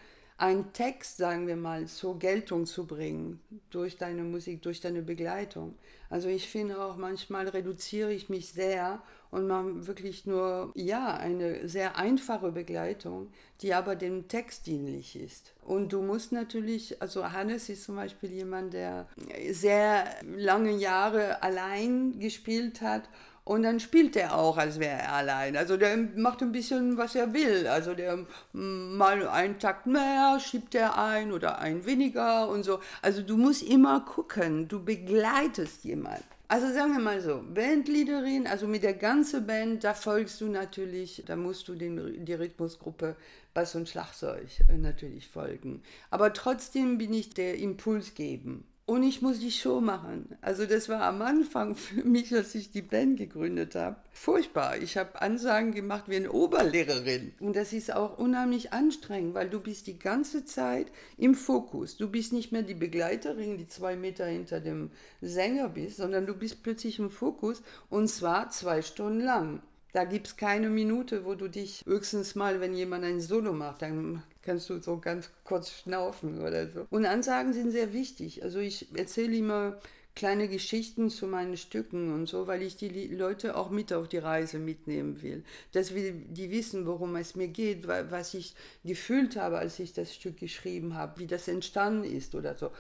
[0.45, 5.75] einen Text, sagen wir mal, zur Geltung zu bringen durch deine Musik, durch deine Begleitung.
[6.11, 11.67] Also ich finde auch manchmal reduziere ich mich sehr und mache wirklich nur, ja, eine
[11.67, 15.55] sehr einfache Begleitung, die aber dem Text dienlich ist.
[15.63, 19.09] Und du musst natürlich, also Hannes ist zum Beispiel jemand, der
[19.51, 20.05] sehr
[20.37, 23.09] lange Jahre allein gespielt hat
[23.45, 25.57] und dann spielt er auch, als wäre er allein.
[25.57, 27.67] Also der macht ein bisschen, was er will.
[27.67, 28.17] Also der
[28.53, 32.81] mm, mal einen Takt mehr schiebt er ein oder einen weniger und so.
[33.03, 36.25] Also du musst immer gucken, du begleitest jemanden.
[36.49, 41.23] Also sagen wir mal so, Bandleaderin, also mit der ganzen Band, da folgst du natürlich,
[41.27, 43.17] da musst du den, die Rhythmusgruppe
[43.55, 45.83] Bass und Schlagzeug äh, natürlich folgen.
[46.11, 48.65] Aber trotzdem bin ich der Impuls geben.
[48.87, 50.37] Und ich muss die Show machen.
[50.43, 54.77] Also das war am Anfang für mich, als ich die Band gegründet habe, furchtbar.
[54.77, 57.33] Ich habe Ansagen gemacht wie eine Oberlehrerin.
[57.41, 61.97] Und das ist auch unheimlich anstrengend, weil du bist die ganze Zeit im Fokus.
[61.97, 64.91] Du bist nicht mehr die Begleiterin, die zwei Meter hinter dem
[65.23, 69.63] Sänger bist, sondern du bist plötzlich im Fokus und zwar zwei Stunden lang.
[69.95, 73.81] Da gibt es keine Minute, wo du dich höchstens mal, wenn jemand ein Solo macht,
[73.81, 76.87] dann kannst du so ganz kurz schnaufen oder so.
[76.91, 78.43] Und Ansagen sind sehr wichtig.
[78.43, 79.79] Also ich erzähle immer
[80.15, 84.19] kleine Geschichten zu meinen Stücken und so, weil ich die Leute auch mit auf die
[84.19, 85.45] Reise mitnehmen will.
[85.73, 88.55] Dass wir, die wissen, worum es mir geht, was ich
[88.85, 92.71] gefühlt habe, als ich das Stück geschrieben habe, wie das entstanden ist oder so.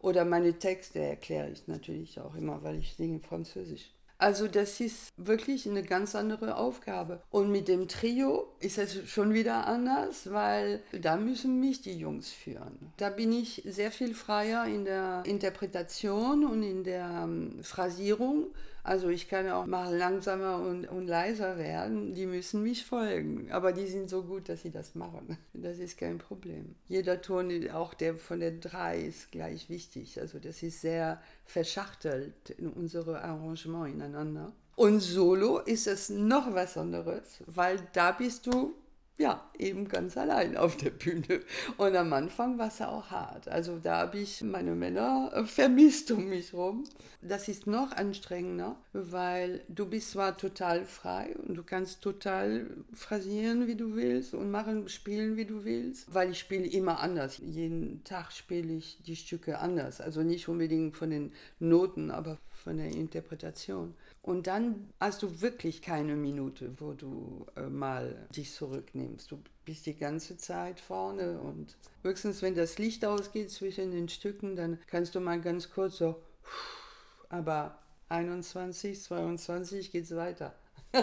[0.00, 3.93] Oder meine Texte erkläre ich natürlich auch immer, weil ich singe Französisch.
[4.18, 7.20] Also das ist wirklich eine ganz andere Aufgabe.
[7.30, 12.30] Und mit dem Trio ist es schon wieder anders, weil da müssen mich die Jungs
[12.30, 12.78] führen.
[12.96, 18.46] Da bin ich sehr viel freier in der Interpretation und in der ähm, Phrasierung
[18.84, 22.12] also ich kann auch mal langsamer und, und leiser werden.
[22.12, 23.50] Die müssen mich folgen.
[23.50, 25.38] Aber die sind so gut, dass sie das machen.
[25.54, 26.74] Das ist kein Problem.
[26.86, 30.20] Jeder Ton, auch der von der 3, ist gleich wichtig.
[30.20, 34.52] Also das ist sehr verschachtelt in unsere Arrangement ineinander.
[34.76, 38.74] Und solo ist es noch was anderes, weil da bist du
[39.16, 41.40] ja, eben ganz allein auf der Bühne.
[41.76, 43.46] Und am Anfang war es auch hart.
[43.48, 46.84] Also da habe ich meine Männer äh, vermisst um mich rum.
[47.22, 53.68] Das ist noch anstrengender, weil du bist zwar total frei und du kannst total phrasieren,
[53.68, 57.38] wie du willst und machen, spielen, wie du willst, weil ich spiele immer anders.
[57.38, 60.00] Jeden Tag spiele ich die Stücke anders.
[60.00, 63.94] Also nicht unbedingt von den Noten, aber von der Interpretation.
[64.24, 69.30] Und dann hast du wirklich keine Minute, wo du äh, mal dich zurücknimmst.
[69.30, 74.56] Du bist die ganze Zeit vorne und höchstens, wenn das Licht ausgeht zwischen den Stücken,
[74.56, 76.22] dann kannst du mal ganz kurz so,
[77.28, 80.54] aber 21, 22 geht es weiter.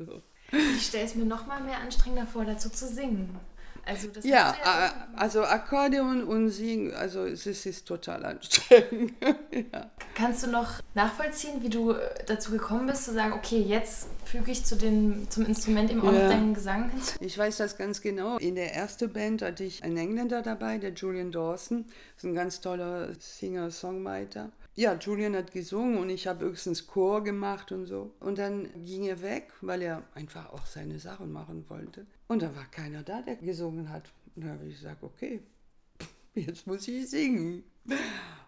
[0.00, 0.20] so.
[0.50, 3.38] Ich stelle es mir noch mal mehr anstrengender vor, dazu zu singen.
[3.86, 9.12] Also das ja, ja also Akkordeon und Singen, also es ist, ist total anstrengend.
[9.72, 9.90] ja.
[10.14, 14.50] Kannst du noch nachvollziehen, wie du äh, dazu gekommen bist, zu sagen, okay, jetzt füge
[14.50, 16.24] ich zu den, zum Instrument eben auch ja.
[16.24, 17.16] noch deinen Gesang hinzu?
[17.20, 18.38] Ich weiß das ganz genau.
[18.38, 21.84] In der ersten Band hatte ich einen Engländer dabei, der Julian Dawson.
[21.86, 24.50] Das ist ein ganz toller Singer-Songwriter.
[24.76, 28.12] Ja, Julian hat gesungen und ich habe höchstens Chor gemacht und so.
[28.18, 32.06] Und dann ging er weg, weil er einfach auch seine Sachen machen wollte.
[32.26, 34.10] Und da war keiner da, der gesungen hat.
[34.34, 35.40] Und da habe ich gesagt, okay,
[36.34, 37.62] jetzt muss ich singen.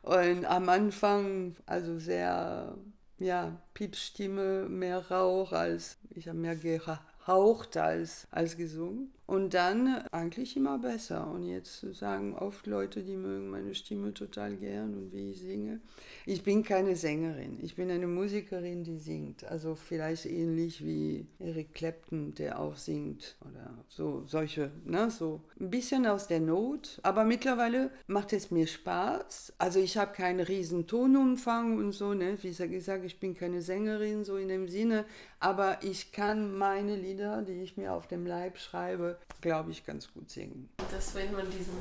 [0.02, 2.76] Und am Anfang, also sehr,
[3.18, 9.12] ja, Piepsstimme, mehr Rauch als, ich habe mehr gehaucht als, als gesungen.
[9.26, 11.28] Und dann eigentlich immer besser.
[11.28, 15.80] Und jetzt sagen oft Leute, die mögen meine Stimme total gern und wie ich singe.
[16.26, 17.58] Ich bin keine Sängerin.
[17.60, 19.42] Ich bin eine Musikerin, die singt.
[19.44, 23.36] Also vielleicht ähnlich wie Eric Clapton, der auch singt.
[23.40, 27.00] Oder so, solche, ne, so ein bisschen aus der Not.
[27.02, 29.54] Aber mittlerweile macht es mir Spaß.
[29.58, 32.38] Also ich habe keinen riesen Tonumfang und so, ne.
[32.42, 35.04] Wie gesagt, ich bin keine Sängerin, so in dem Sinne.
[35.40, 40.12] Aber ich kann meine Lieder, die ich mir auf dem Leib schreibe, glaube ich, ganz
[40.12, 40.68] gut singen.
[40.90, 41.74] Das wenn man diesen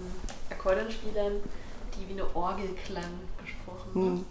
[0.49, 1.41] Akkordeonspielern,
[1.95, 3.93] die wie eine Orgel klang, besprochen.
[3.93, 4.25] Hm.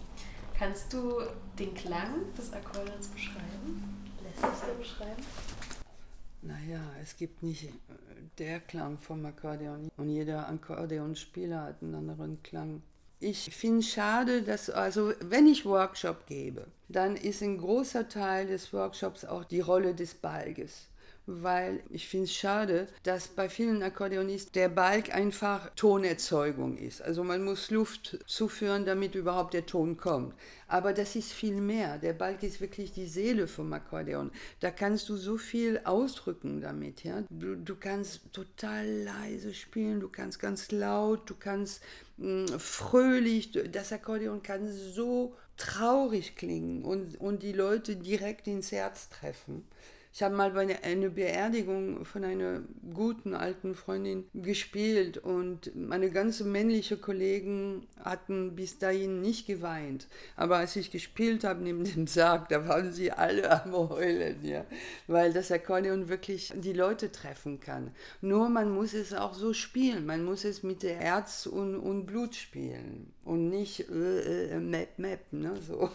[0.57, 1.21] Kannst du
[1.59, 3.97] den Klang des Akkordeons beschreiben?
[4.23, 5.23] Lässt sich der beschreiben?
[6.41, 7.71] Naja, es gibt nicht äh,
[8.37, 12.83] der Klang vom Akkordeon und jeder Akkordeonspieler hat einen anderen Klang.
[13.19, 18.47] Ich finde es schade, dass, also wenn ich Workshop gebe, dann ist ein großer Teil
[18.47, 20.87] des Workshops auch die Rolle des Balges
[21.27, 27.01] weil ich finde es schade, dass bei vielen Akkordeonisten der Balg einfach Tonerzeugung ist.
[27.01, 30.35] Also man muss Luft zuführen, damit überhaupt der Ton kommt.
[30.67, 31.97] Aber das ist viel mehr.
[31.97, 34.31] Der Balg ist wirklich die Seele vom Akkordeon.
[34.59, 37.03] Da kannst du so viel ausdrücken damit.
[37.03, 37.23] Ja?
[37.29, 41.83] Du, du kannst total leise spielen, du kannst ganz laut, du kannst
[42.17, 43.51] mh, hm, fröhlich.
[43.71, 49.65] Das Akkordeon kann so traurig klingen und, und die Leute direkt ins Herz treffen.
[50.15, 52.61] Ich habe mal bei einer Beerdigung von einer
[52.93, 60.07] guten alten Freundin gespielt und meine ganzen männlichen Kollegen hatten bis dahin nicht geweint.
[60.37, 64.63] Aber als ich gespielt habe neben dem Sarg, da waren sie alle am Heulen, ja,
[65.07, 67.91] weil das Akkordeon wirklich die Leute treffen kann.
[68.21, 72.35] Nur man muss es auch so spielen, man muss es mit Herz und, und Blut
[72.35, 75.89] spielen und nicht äh, äh, Map, Map, ne, so.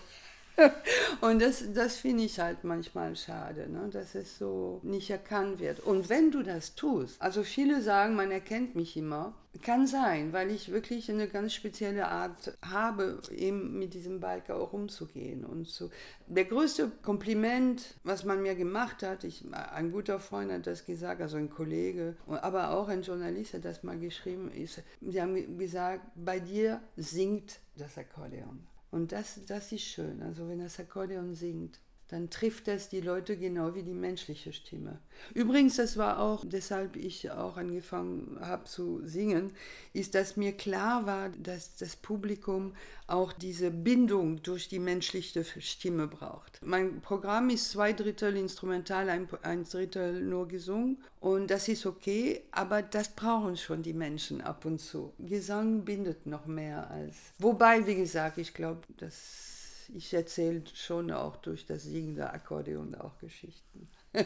[1.21, 3.89] Und das, das finde ich halt manchmal schade, ne?
[3.91, 5.81] dass es so nicht erkannt wird.
[5.81, 10.51] Und wenn du das tust, also viele sagen, man erkennt mich immer, kann sein, weil
[10.51, 15.45] ich wirklich eine ganz spezielle Art habe, eben mit diesem Balken auch umzugehen.
[15.45, 15.91] Und so.
[16.29, 21.21] Der größte Kompliment, was man mir gemacht hat, ich, ein guter Freund hat das gesagt,
[21.21, 26.07] also ein Kollege, aber auch ein Journalist hat das mal geschrieben, ist, sie haben gesagt,
[26.15, 28.70] bei dir singt das Akkordeon.
[28.91, 30.23] Und das, das ist schön.
[30.23, 31.79] Also wenn das Akkordeon singt,
[32.11, 34.99] dann trifft das die Leute genau wie die menschliche Stimme.
[35.35, 39.53] Übrigens, das war auch, deshalb ich auch angefangen habe zu singen,
[39.93, 42.75] ist, dass mir klar war, dass das Publikum
[43.07, 46.61] auch diese Bindung durch die menschliche Stimme braucht.
[46.65, 52.43] Mein Programm ist zwei Drittel instrumental, ein, ein Drittel nur gesungen und das ist okay,
[52.51, 55.13] aber das brauchen schon die Menschen ab und zu.
[55.19, 57.17] Gesang bindet noch mehr als.
[57.39, 59.50] Wobei, wie gesagt, ich glaube, dass
[59.95, 63.89] ich erzähle schon auch durch das singende Akkordeon auch Geschichten.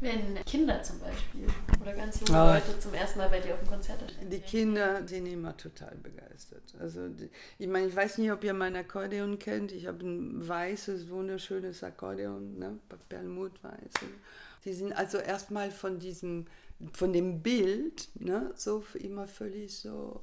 [0.00, 1.46] Wenn Kinder zum Beispiel
[1.80, 2.46] oder ganz junge oh.
[2.46, 4.28] Leute zum ersten Mal bei dir auf dem Konzert erscheinen.
[4.28, 6.74] Die Kinder sind immer total begeistert.
[6.80, 9.70] Also die, ich meine, ich weiß nicht, ob ihr mein Akkordeon kennt.
[9.70, 12.78] Ich habe ein weißes, wunderschönes Akkordeon, ne?
[13.08, 13.92] Perlmuttweiß.
[14.64, 16.46] Die sind also erstmal von diesem,
[16.92, 18.50] von dem Bild, ne?
[18.56, 20.22] so immer völlig so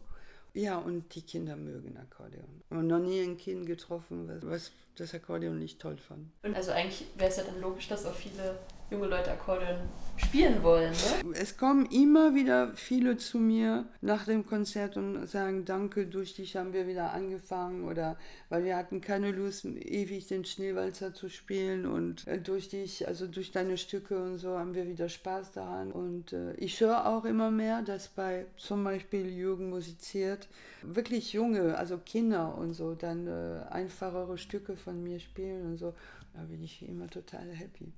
[0.54, 2.62] ja, und die Kinder mögen Akkordeon.
[2.70, 6.28] Und noch nie ein Kind getroffen, was das Akkordeon nicht toll fand.
[6.44, 8.58] Und also eigentlich wäre es ja dann logisch, dass auch viele
[8.90, 9.78] junge Leute Akkordeon
[10.18, 10.92] spielen wollen.
[10.92, 11.34] Ne?
[11.34, 16.56] Es kommen immer wieder viele zu mir nach dem Konzert und sagen, danke, durch dich
[16.56, 18.18] haben wir wieder angefangen oder
[18.50, 23.28] weil wir hatten keine Lust, ewig den Schneewalzer zu spielen und äh, durch dich, also
[23.28, 25.92] durch deine Stücke und so haben wir wieder Spaß daran.
[25.92, 30.48] Und äh, ich höre auch immer mehr, dass bei zum Beispiel Jürgen musiziert,
[30.82, 35.94] wirklich junge, also Kinder und so, dann äh, einfachere Stücke von mir spielen und so.
[36.34, 37.92] Da bin ich immer total happy.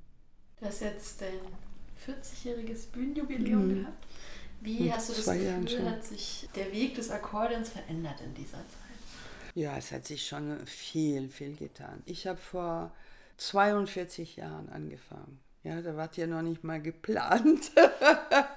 [0.60, 1.40] Du hast jetzt dein
[2.08, 3.80] 40-jähriges Bühnenjubiläum mhm.
[3.80, 4.06] gehabt.
[4.62, 8.94] Wie hast du das Gefühl, hat sich der Weg des Akkordeons verändert in dieser Zeit?
[9.56, 12.02] Ja, es hat sich schon viel, viel getan.
[12.06, 12.92] Ich habe vor
[13.38, 15.40] 42 Jahren angefangen.
[15.64, 17.72] Ja, da war ja noch nicht mal geplant.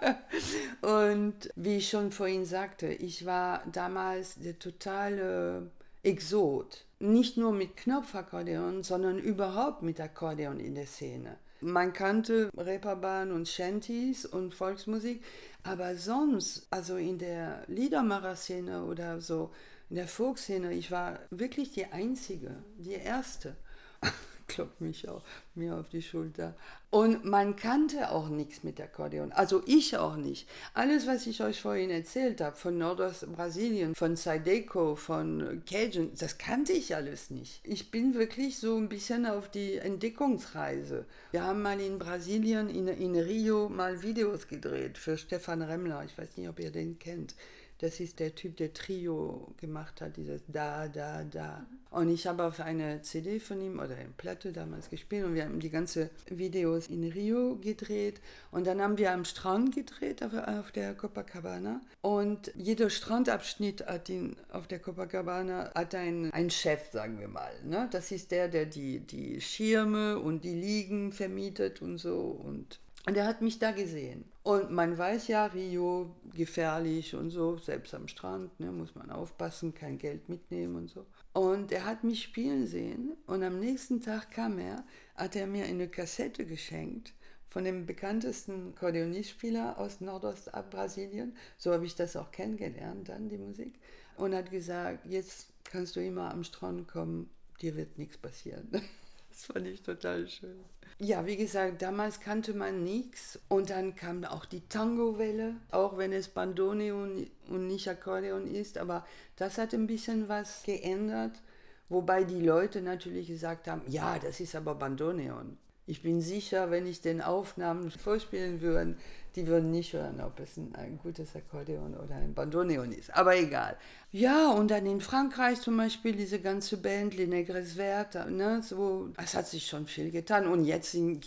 [0.80, 5.70] und wie ich schon vorhin sagte, ich war damals der totale
[6.02, 6.84] Exot.
[6.98, 11.36] Nicht nur mit Knopfakkordeon, sondern überhaupt mit Akkordeon in der Szene.
[11.60, 15.24] Man kannte Reeperbahn und Shanties und Volksmusik,
[15.62, 19.50] aber sonst, also in der Liedermacher-Szene oder so,
[19.88, 23.56] in der Folkszene, ich war wirklich die Einzige, die Erste.
[24.46, 25.22] klopft mich auch
[25.54, 26.54] mir auf die Schulter.
[26.90, 29.32] Und man kannte auch nichts mit Akkordeon.
[29.32, 30.48] Also ich auch nicht.
[30.74, 36.72] Alles, was ich euch vorhin erzählt habe, von Nordostbrasilien, von Saideco, von Cajun, das kannte
[36.72, 37.60] ich alles nicht.
[37.64, 41.04] Ich bin wirklich so ein bisschen auf die Entdeckungsreise.
[41.32, 46.04] Wir haben mal in Brasilien, in, in Rio, mal Videos gedreht für Stefan Remmler.
[46.04, 47.34] Ich weiß nicht, ob ihr den kennt.
[47.78, 51.66] Das ist der Typ, der Trio gemacht hat, dieses Da, Da, Da.
[51.90, 55.44] Und ich habe auf eine CD von ihm oder eine Platte damals gespielt und wir
[55.44, 58.20] haben die ganzen Videos in Rio gedreht.
[58.50, 61.80] Und dann haben wir am Strand gedreht auf, auf der Copacabana.
[62.00, 67.52] Und jeder Strandabschnitt hat ihn auf der Copacabana hat einen, einen Chef, sagen wir mal.
[67.64, 67.88] Ne?
[67.92, 72.18] Das ist der, der die, die Schirme und die Liegen vermietet und so.
[72.18, 74.24] Und und er hat mich da gesehen.
[74.46, 79.74] Und man weiß ja, Rio gefährlich und so, selbst am Strand, ne, muss man aufpassen,
[79.74, 81.04] kein Geld mitnehmen und so.
[81.32, 84.84] Und er hat mich spielen sehen und am nächsten Tag kam er,
[85.16, 87.12] hat er mir eine Kassette geschenkt
[87.48, 91.36] von dem bekanntesten Akkordeonistspieler aus Nordostbrasilien.
[91.56, 93.80] So habe ich das auch kennengelernt, dann die Musik.
[94.16, 97.30] Und hat gesagt, jetzt kannst du immer am Strand kommen,
[97.60, 98.70] dir wird nichts passieren.
[99.36, 100.64] Das fand ich total schön.
[100.98, 106.14] Ja, wie gesagt, damals kannte man nichts und dann kam auch die Tango-Welle, auch wenn
[106.14, 109.04] es Bandoneon und nicht Akkordeon ist, aber
[109.36, 111.42] das hat ein bisschen was geändert,
[111.90, 115.58] wobei die Leute natürlich gesagt haben, ja, das ist aber Bandoneon.
[115.86, 118.96] Ich bin sicher, wenn ich den Aufnahmen vorspielen würde,
[119.36, 123.14] die würden nicht hören, ob es ein, ein, gutes Akkordeon oder ein Bandoneon ist.
[123.14, 123.76] Aber egal.
[124.10, 129.10] Ja, und dann in Frankreich zum Beispiel diese ganze Band, Les Negres Vertes, ne, so,
[129.22, 130.48] es hat sich schon viel getan.
[130.48, 131.24] Und jetzt sind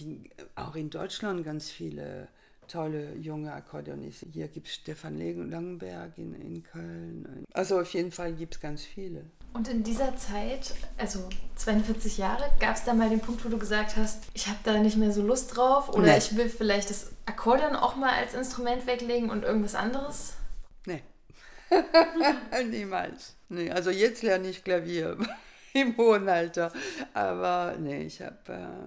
[0.55, 2.27] auch in Deutschland ganz viele
[2.67, 4.31] tolle junge Akkordeonisten.
[4.31, 7.45] Hier gibt es Stefan Langenberg in, in Köln.
[7.53, 9.25] Also auf jeden Fall gibt es ganz viele.
[9.53, 13.57] Und in dieser Zeit, also 42 Jahre, gab es da mal den Punkt, wo du
[13.57, 16.17] gesagt hast, ich habe da nicht mehr so Lust drauf oder nee.
[16.17, 20.33] ich will vielleicht das Akkordeon auch mal als Instrument weglegen und irgendwas anderes?
[20.85, 21.03] Nee.
[22.69, 23.35] Niemals.
[23.49, 25.17] Nee, also jetzt lerne ich Klavier
[25.73, 26.71] im hohen Alter.
[27.13, 28.37] Aber nee, ich habe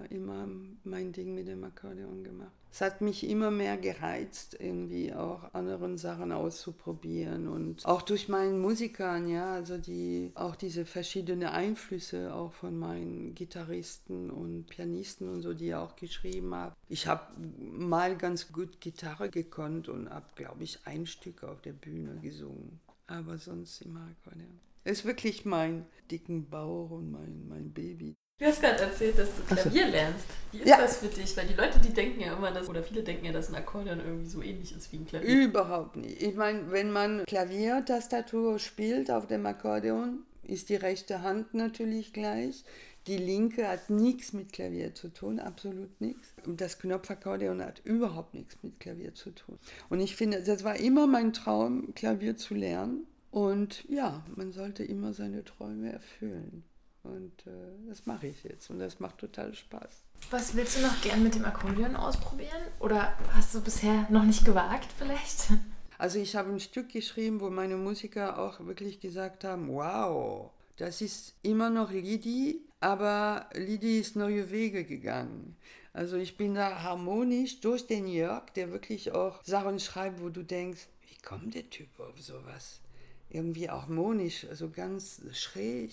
[0.09, 0.47] äh, immer
[0.83, 5.99] mein Ding mit dem Akkordeon gemacht es hat mich immer mehr gereizt, irgendwie auch anderen
[5.99, 12.51] Sachen auszuprobieren und auch durch meinen Musikern, ja, also die auch diese verschiedenen Einflüsse auch
[12.51, 16.73] von meinen Gitarristen und Pianisten und so, die auch geschrieben haben.
[16.89, 17.21] Ich habe
[17.59, 22.79] mal ganz gut Gitarre gekonnt und habe, glaube ich, ein Stück auf der Bühne gesungen,
[23.05, 24.59] aber sonst immer Akkordeon.
[24.83, 28.15] Es ist wirklich mein dicken Bauch und mein, mein Baby.
[28.43, 30.25] Du hast gerade erzählt, dass du Klavier lernst.
[30.51, 30.77] Wie ist Ja.
[30.77, 31.37] das für dich?
[31.37, 33.99] Weil die Leute, die denken ja immer, dass, oder viele denken ja, dass ein Akkordeon
[34.01, 35.45] irgendwie so ähnlich ist wie ein Klavier.
[35.45, 36.21] Überhaupt nicht.
[36.21, 42.65] Ich meine, wenn man Klaviertastatur spielt auf dem Akkordeon, ist die rechte Hand natürlich gleich.
[43.07, 46.33] Die linke hat nichts mit Klavier zu tun, absolut nichts.
[46.45, 49.57] Und das Knopfakkordeon hat überhaupt nichts mit Klavier zu tun.
[49.87, 53.07] Und ich finde, das war immer mein Traum, Klavier zu lernen.
[53.31, 56.65] Und ja, man sollte immer seine Träume erfüllen.
[57.03, 57.51] Und äh,
[57.89, 60.03] das mache ich jetzt und das macht total Spaß.
[60.31, 62.61] Was willst du noch gern mit dem Akkordeon ausprobieren?
[62.79, 65.49] Oder hast du bisher noch nicht gewagt vielleicht?
[65.99, 70.99] Also ich habe ein Stück geschrieben, wo meine Musiker auch wirklich gesagt haben, wow, das
[71.01, 75.55] ist immer noch Lidi, aber Lidi ist neue Wege gegangen.
[75.93, 80.43] Also ich bin da harmonisch durch den Jörg, der wirklich auch Sachen schreibt, wo du
[80.43, 82.81] denkst, wie kommt der Typ auf sowas?
[83.29, 85.91] Irgendwie harmonisch, also ganz schräg.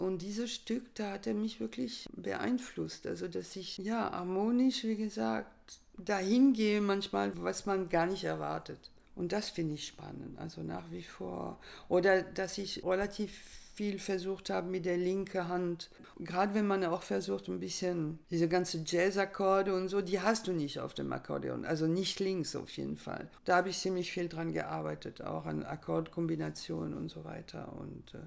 [0.00, 3.06] Und dieses Stück, da hat er mich wirklich beeinflusst.
[3.06, 8.78] Also dass ich ja harmonisch, wie gesagt, dahin gehe manchmal, was man gar nicht erwartet.
[9.14, 11.58] Und das finde ich spannend, also nach wie vor.
[11.88, 13.30] Oder dass ich relativ
[13.74, 15.90] viel versucht habe mit der linken Hand.
[16.18, 20.52] Gerade wenn man auch versucht, ein bisschen diese ganze Jazzakkorde und so, die hast du
[20.52, 21.64] nicht auf dem Akkordeon.
[21.64, 23.30] Also nicht links auf jeden Fall.
[23.44, 27.72] Da habe ich ziemlich viel dran gearbeitet, auch an Akkordkombinationen und so weiter.
[27.78, 28.18] Und äh,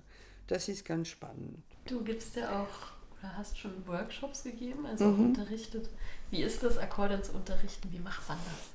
[0.47, 1.63] das ist ganz spannend.
[1.85, 5.89] Du gibst ja auch, oder hast schon Workshops gegeben, also auch unterrichtet.
[6.31, 7.91] Wie ist das, Akkordeon zu unterrichten?
[7.91, 8.73] Wie macht man das?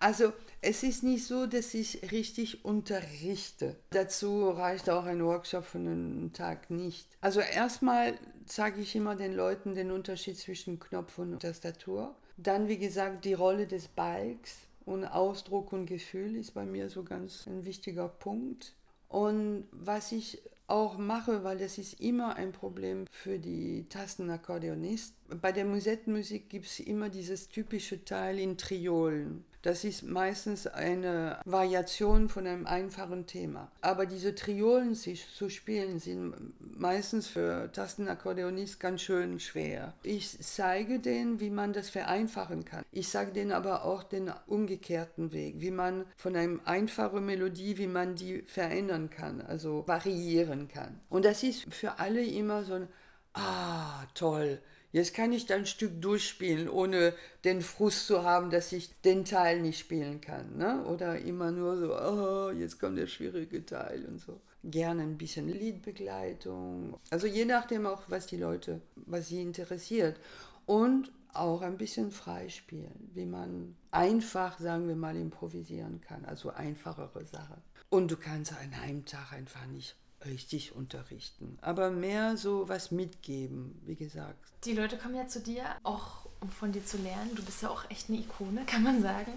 [0.00, 3.76] Also es ist nicht so, dass ich richtig unterrichte.
[3.90, 7.06] Dazu reicht auch ein Workshop von einem Tag nicht.
[7.20, 8.14] Also erstmal
[8.46, 12.16] zeige ich immer den Leuten den Unterschied zwischen Knopf und Tastatur.
[12.38, 17.04] Dann, wie gesagt, die Rolle des Balks und Ausdruck und Gefühl ist bei mir so
[17.04, 18.72] ganz ein wichtiger Punkt.
[19.08, 25.40] Und was ich auch mache, weil das ist immer ein Problem für die Tastenakkordeonisten.
[25.40, 29.44] Bei der Musettenmusik gibt es immer dieses typische Teil in Triolen.
[29.62, 33.70] Das ist meistens eine Variation von einem einfachen Thema.
[33.82, 36.34] Aber diese Triolen zu spielen sind
[36.78, 39.92] meistens für Tastenakkordeonisten ganz schön schwer.
[40.02, 42.84] Ich zeige denen, wie man das vereinfachen kann.
[42.90, 47.86] Ich sage denen aber auch den umgekehrten Weg, wie man von einer einfachen Melodie, wie
[47.86, 51.00] man die verändern kann, also variieren kann.
[51.10, 52.88] Und das ist für alle immer so ein,
[53.34, 54.60] ah, toll.
[54.92, 59.60] Jetzt kann ich ein Stück durchspielen, ohne den Frust zu haben, dass ich den Teil
[59.60, 60.56] nicht spielen kann.
[60.56, 60.84] Ne?
[60.84, 64.40] Oder immer nur so, oh, jetzt kommt der schwierige Teil und so.
[64.64, 66.98] Gerne ein bisschen Liedbegleitung.
[67.10, 70.18] Also je nachdem auch, was die Leute, was sie interessiert.
[70.66, 76.24] Und auch ein bisschen freispielen, wie man einfach, sagen wir mal, improvisieren kann.
[76.24, 77.62] Also einfachere Sachen.
[77.88, 83.80] Und du kannst an einem Tag einfach nicht richtig unterrichten, aber mehr so was mitgeben,
[83.84, 84.38] wie gesagt.
[84.64, 87.34] Die Leute kommen ja zu dir, auch um von dir zu lernen.
[87.34, 89.32] Du bist ja auch echt eine Ikone, kann man sagen.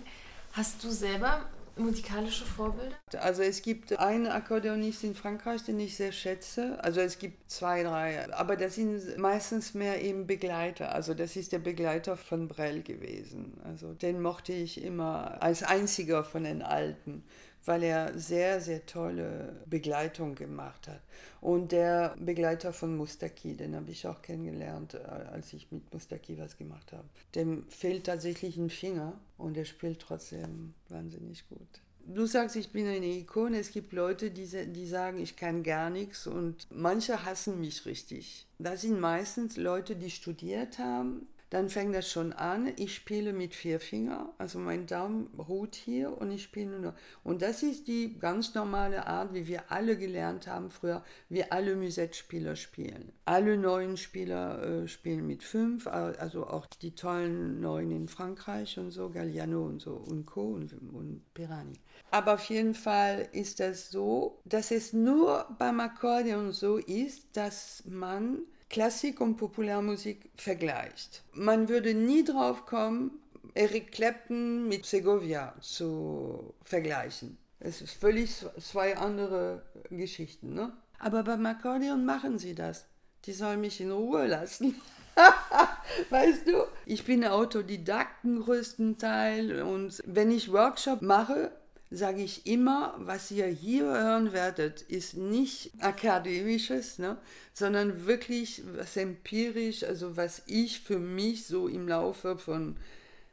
[0.54, 2.96] Hast du selber musikalische Vorbilder?
[3.20, 6.78] Also es gibt einen Akkordeonist in Frankreich, den ich sehr schätze.
[6.84, 10.94] Also es gibt zwei, drei, aber das sind meistens mehr eben Begleiter.
[10.94, 13.60] Also das ist der Begleiter von Brel gewesen.
[13.64, 17.24] Also den mochte ich immer als einziger von den Alten
[17.66, 21.02] weil er sehr, sehr tolle Begleitung gemacht hat.
[21.42, 26.58] Und der Begleiter von Mustaki, den habe ich auch kennengelernt, als ich mit Mustaki was
[26.58, 27.08] gemacht habe.
[27.36, 31.82] Dem fehlt tatsächlich ein Finger und er spielt trotzdem wahnsinnig gut.
[32.06, 33.60] Du sagst, ich bin eine Ikone.
[33.60, 38.46] Es gibt Leute, die, die sagen, ich kann gar nichts und manche hassen mich richtig.
[38.60, 42.74] Das sind meistens Leute, die studiert haben, dann fängt das schon an.
[42.78, 46.96] Ich spiele mit vier Fingern, also mein Daumen ruht hier und ich spiele nur.
[47.24, 51.76] Und das ist die ganz normale Art, wie wir alle gelernt haben früher, wie alle
[51.76, 53.12] Musette-Spieler spielen.
[53.26, 58.90] Alle neuen Spieler äh, spielen mit fünf, also auch die tollen Neuen in Frankreich und
[58.90, 60.54] so, Galliano und so und Co.
[60.54, 61.76] und, und Pirani.
[62.10, 67.84] Aber auf jeden Fall ist das so, dass es nur beim Akkordeon so ist, dass
[67.86, 68.40] man
[68.74, 71.22] Klassik und Populärmusik vergleicht.
[71.34, 73.12] Man würde nie drauf kommen,
[73.54, 77.38] Eric Clapton mit Segovia zu vergleichen.
[77.60, 79.62] Es ist völlig zwei andere
[79.92, 80.56] Geschichten.
[80.56, 80.74] Ne?
[80.98, 82.88] Aber beim Akkordeon machen sie das.
[83.26, 84.82] Die sollen mich in Ruhe lassen.
[86.10, 91.52] weißt du, ich bin Autodidakten größtenteils und wenn ich Workshop mache,
[91.94, 97.18] sage ich immer, was ihr hier hören werdet, ist nicht akademisches, ne,
[97.54, 102.78] sondern wirklich was empirisch, also was ich für mich so im Laufe von,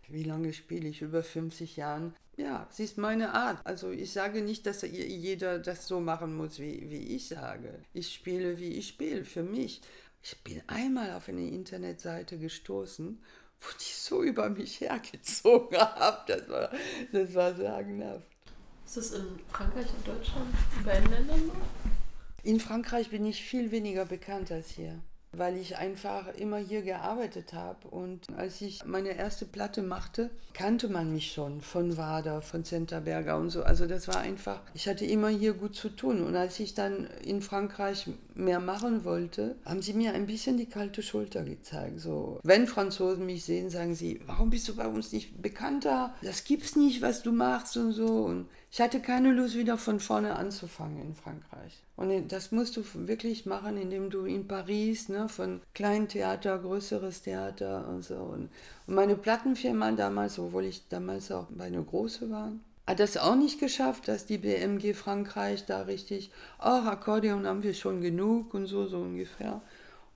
[0.09, 3.59] wie lange spiele ich, über 50 Jahren, ja, es ist meine Art.
[3.65, 7.83] Also ich sage nicht, dass jeder das so machen muss, wie, wie ich sage.
[7.93, 9.83] Ich spiele, wie ich spiele, für mich.
[10.23, 13.23] Ich bin einmal auf eine Internetseite gestoßen,
[13.61, 16.25] wo die so über mich hergezogen haben.
[16.27, 16.71] Das war,
[17.13, 18.30] das war sagenhaft.
[18.91, 21.55] Ist das in Frankreich und Deutschland, in beiden Ländern noch?
[22.43, 25.01] In Frankreich bin ich viel weniger bekannt als hier
[25.33, 27.89] weil ich einfach immer hier gearbeitet habe.
[27.89, 33.37] Und als ich meine erste Platte machte, kannte man mich schon von Wader, von Centerberger
[33.37, 33.63] und so.
[33.63, 36.23] Also das war einfach, ich hatte immer hier gut zu tun.
[36.25, 40.67] Und als ich dann in Frankreich mehr machen wollte, haben sie mir ein bisschen die
[40.67, 42.01] kalte Schulter gezeigt.
[42.01, 46.15] So, wenn Franzosen mich sehen, sagen sie, warum bist du bei uns nicht bekannter?
[46.23, 48.07] Das gibt's nicht, was du machst und so.
[48.07, 51.83] Und ich hatte keine Lust, wieder von vorne anzufangen in Frankreich.
[51.97, 57.23] Und das musst du wirklich machen, indem du in Paris, ne, von kleinen Theater, größeres
[57.23, 58.15] Theater und so.
[58.15, 58.49] Und
[58.87, 62.53] meine Plattenfirma damals, obwohl ich damals auch bei einer großen war,
[62.91, 67.75] hat das auch nicht geschafft, dass die BMG Frankreich da richtig, ach, Akkordeon haben wir
[67.75, 69.63] schon genug und so, so ungefähr.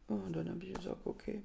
[0.08, 1.40] Und dann habe ich gesagt, okay,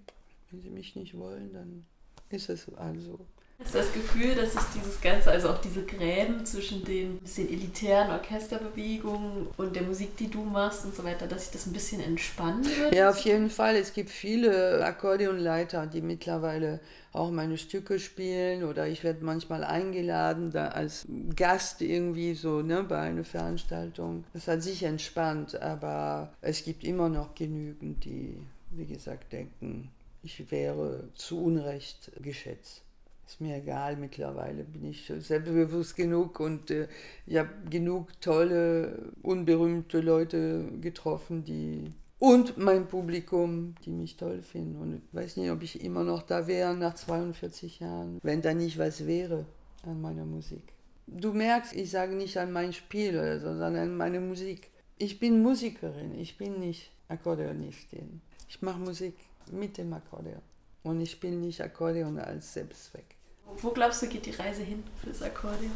[0.49, 1.85] wenn sie mich nicht wollen, dann
[2.29, 3.19] ist es also.
[3.61, 7.49] Hast du das Gefühl, dass sich dieses Ganze, also auch diese Gräben zwischen den bisschen
[7.49, 11.73] elitären Orchesterbewegungen und der Musik, die du machst und so weiter, dass sich das ein
[11.73, 12.95] bisschen entspannen wird?
[12.95, 13.75] Ja, auf jeden Fall.
[13.75, 16.79] Es gibt viele Akkordeonleiter, die mittlerweile
[17.11, 21.05] auch meine Stücke spielen oder ich werde manchmal eingeladen, da als
[21.35, 24.23] Gast irgendwie so ne, bei einer Veranstaltung.
[24.33, 28.37] Das hat sich entspannt, aber es gibt immer noch genügend, die,
[28.71, 29.91] wie gesagt, denken,
[30.23, 32.83] ich wäre zu Unrecht geschätzt
[33.29, 36.87] ist mir egal, mittlerweile bin ich selbstbewusst genug und äh,
[37.27, 44.75] ich habe genug tolle, unberühmte Leute getroffen, die und mein Publikum, die mich toll finden.
[44.75, 48.53] Und ich weiß nicht, ob ich immer noch da wäre nach 42 Jahren, wenn da
[48.53, 49.45] nicht was wäre
[49.83, 50.73] an meiner Musik.
[51.07, 54.69] Du merkst, ich sage nicht an mein Spiel, oder so, sondern an meine Musik.
[54.97, 58.21] Ich bin Musikerin, ich bin nicht Akkordeonistin.
[58.49, 59.13] Ich mache Musik
[59.51, 60.41] mit dem Akkordeon.
[60.83, 63.18] Und ich spiele nicht Akkordeon als Selbstzweck.
[63.57, 65.71] Wo glaubst du, geht die Reise hin für das Akkordeon?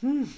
[0.00, 0.28] Hm,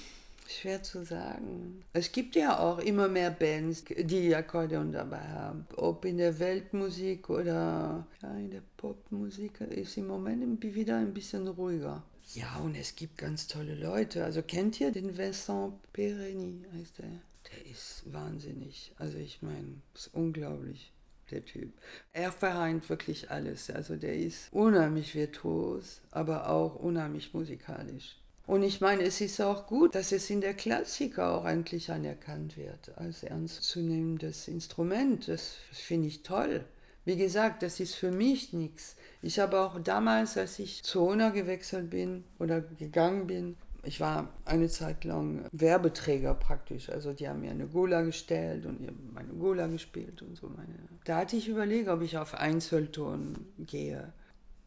[0.47, 1.83] schwer zu sagen.
[1.93, 5.67] Es gibt ja auch immer mehr Bands, die Akkordeon dabei haben.
[5.75, 12.03] Ob in der Weltmusik oder in der Popmusik ist im Moment wieder ein bisschen ruhiger.
[12.33, 14.23] Ja, und es gibt ganz tolle Leute.
[14.23, 17.09] Also kennt ihr den Vincent Pereni, heißt der?
[17.51, 18.93] Der ist wahnsinnig.
[18.97, 20.91] Also ich meine, ist unglaublich
[21.31, 21.73] der Typ.
[22.13, 23.69] Er vereint wirklich alles.
[23.69, 28.17] Also der ist unheimlich virtuos, aber auch unheimlich musikalisch.
[28.47, 32.57] Und ich meine, es ist auch gut, dass es in der Klassiker auch eigentlich anerkannt
[32.57, 35.27] wird als ernstzunehmendes Instrument.
[35.27, 36.63] Das finde ich toll.
[37.05, 38.95] Wie gesagt, das ist für mich nichts.
[39.21, 44.29] Ich habe auch damals, als ich zu Ona gewechselt bin oder gegangen bin, ich war
[44.45, 46.89] eine Zeit lang Werbeträger praktisch.
[46.89, 50.49] Also die haben mir eine Gola gestellt und meine Gola gespielt und so.
[50.49, 50.75] Meine.
[51.05, 54.13] Da hatte ich überlegt, ob ich auf Einzelton gehe.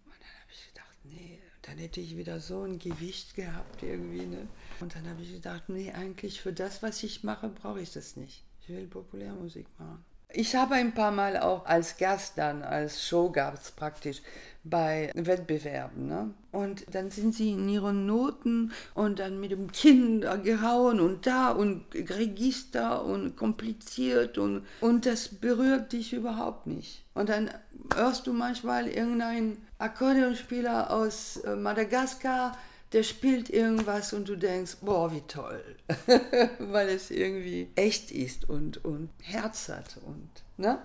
[0.04, 4.26] Und dann habe ich gedacht, nee, dann hätte ich wieder so ein Gewicht gehabt irgendwie.
[4.26, 4.48] Ne?
[4.80, 8.16] Und dann habe ich gedacht, nee, eigentlich für das, was ich mache, brauche ich das
[8.16, 8.44] nicht.
[8.62, 10.04] Ich will Populärmusik machen.
[10.32, 14.20] Ich habe ein paar Mal auch als Gast dann, als Show gab es praktisch,
[14.62, 16.06] bei Wettbewerben.
[16.06, 16.34] Ne?
[16.52, 21.26] Und dann sind sie in ihren Noten und dann mit dem Kinn da gehauen und
[21.26, 27.04] da und Register und kompliziert und, und das berührt dich überhaupt nicht.
[27.14, 27.50] Und dann
[27.94, 32.56] hörst du manchmal irgendeinen Akkordeonspieler aus äh, Madagaskar,
[32.92, 35.76] der spielt irgendwas und du denkst, boah, wie toll,
[36.58, 40.78] weil es irgendwie echt ist und, und Herz hat und, ne?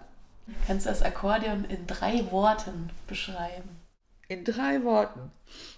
[0.68, 3.70] Kannst du das Akkordeon in drei Worten beschreiben?
[4.28, 5.32] In drei Worten.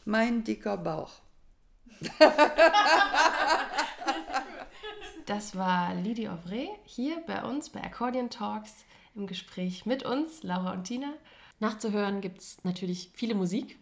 [0.05, 1.19] Mein dicker Bauch.
[5.25, 10.73] Das war Lydie Ovray hier bei uns bei Accordion Talks im Gespräch mit uns, Laura
[10.73, 11.13] und Tina.
[11.59, 13.79] Nachzuhören gibt es natürlich viele Musik.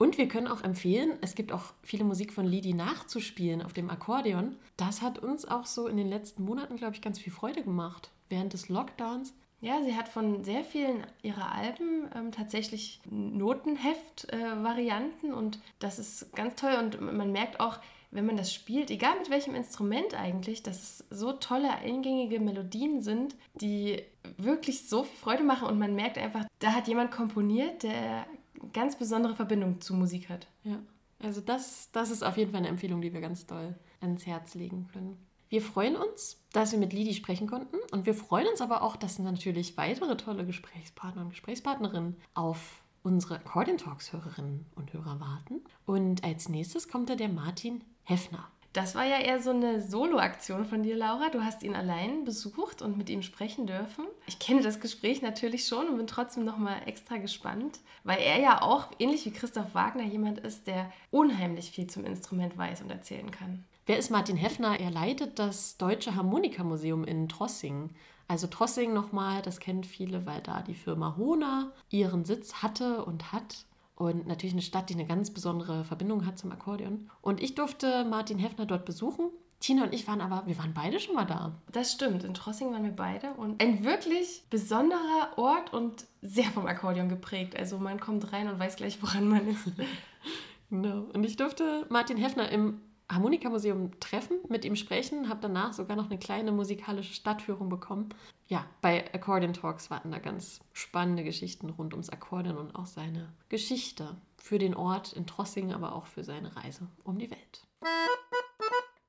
[0.00, 3.90] Und wir können auch empfehlen, es gibt auch viele Musik von Lidi nachzuspielen auf dem
[3.90, 4.56] Akkordeon.
[4.78, 8.10] Das hat uns auch so in den letzten Monaten, glaube ich, ganz viel Freude gemacht.
[8.30, 15.34] Während des Lockdowns ja, sie hat von sehr vielen ihrer Alben ähm, tatsächlich Notenheft-Varianten äh,
[15.34, 17.78] und das ist ganz toll und man merkt auch,
[18.10, 23.02] wenn man das spielt, egal mit welchem Instrument eigentlich, dass es so tolle eingängige Melodien
[23.02, 24.02] sind, die
[24.38, 28.24] wirklich so viel Freude machen und man merkt einfach, da hat jemand komponiert, der
[28.72, 30.46] ganz besondere Verbindung zu Musik hat.
[30.64, 30.78] Ja,
[31.18, 34.54] also das, das ist auf jeden Fall eine Empfehlung, die wir ganz doll ans Herz
[34.54, 35.18] legen können.
[35.48, 38.96] Wir freuen uns, dass wir mit Lidi sprechen konnten und wir freuen uns aber auch,
[38.96, 45.62] dass natürlich weitere tolle Gesprächspartner und Gesprächspartnerinnen auf unsere Accordion Talks Hörerinnen und Hörer warten.
[45.86, 48.48] Und als nächstes kommt da der Martin Heffner.
[48.72, 51.28] Das war ja eher so eine Solo-Aktion von dir, Laura.
[51.30, 54.04] Du hast ihn allein besucht und mit ihm sprechen dürfen.
[54.26, 58.62] Ich kenne das Gespräch natürlich schon und bin trotzdem nochmal extra gespannt, weil er ja
[58.62, 63.32] auch, ähnlich wie Christoph Wagner, jemand ist, der unheimlich viel zum Instrument weiß und erzählen
[63.32, 63.64] kann.
[63.86, 64.78] Wer ist Martin Heffner?
[64.78, 67.90] Er leitet das Deutsche Harmonikamuseum in Trossing.
[68.28, 73.32] Also Trossing nochmal, das kennen viele, weil da die Firma Hona ihren Sitz hatte und
[73.32, 73.64] hat.
[74.00, 77.10] Und natürlich eine Stadt, die eine ganz besondere Verbindung hat zum Akkordeon.
[77.20, 79.26] Und ich durfte Martin Heffner dort besuchen.
[79.60, 81.52] Tina und ich waren aber, wir waren beide schon mal da.
[81.70, 86.64] Das stimmt, in Trossing waren wir beide und ein wirklich besonderer Ort und sehr vom
[86.64, 87.58] Akkordeon geprägt.
[87.58, 89.70] Also man kommt rein und weiß gleich, woran man ist.
[90.70, 91.04] genau.
[91.12, 92.80] Und ich durfte Martin Heffner im
[93.10, 98.08] Harmonikamuseum treffen, mit ihm sprechen, habe danach sogar noch eine kleine musikalische Stadtführung bekommen.
[98.46, 103.32] Ja, bei Accordion Talks warten da ganz spannende Geschichten rund ums Akkordeon und auch seine
[103.48, 107.66] Geschichte für den Ort in Trossingen, aber auch für seine Reise um die Welt.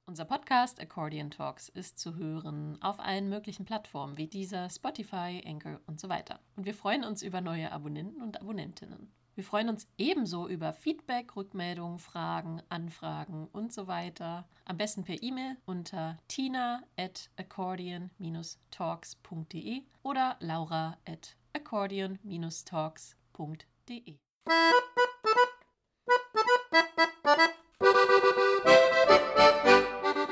[0.06, 5.80] Unser Podcast Accordion Talks ist zu hören auf allen möglichen Plattformen wie dieser, Spotify, Anchor
[5.88, 6.40] und so weiter.
[6.58, 9.10] Und wir freuen uns über neue Abonnenten und Abonnentinnen.
[9.36, 14.48] Wir freuen uns ebenso über Feedback, Rückmeldungen, Fragen, Anfragen und so weiter.
[14.66, 24.18] Am besten per E-Mail unter tina at accordion-talks.de oder laura at accordion-talks.de.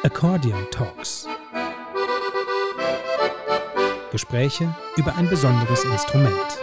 [0.03, 1.27] Accordion Talks.
[4.11, 6.59] Gespräche über ein besonderes Instrument.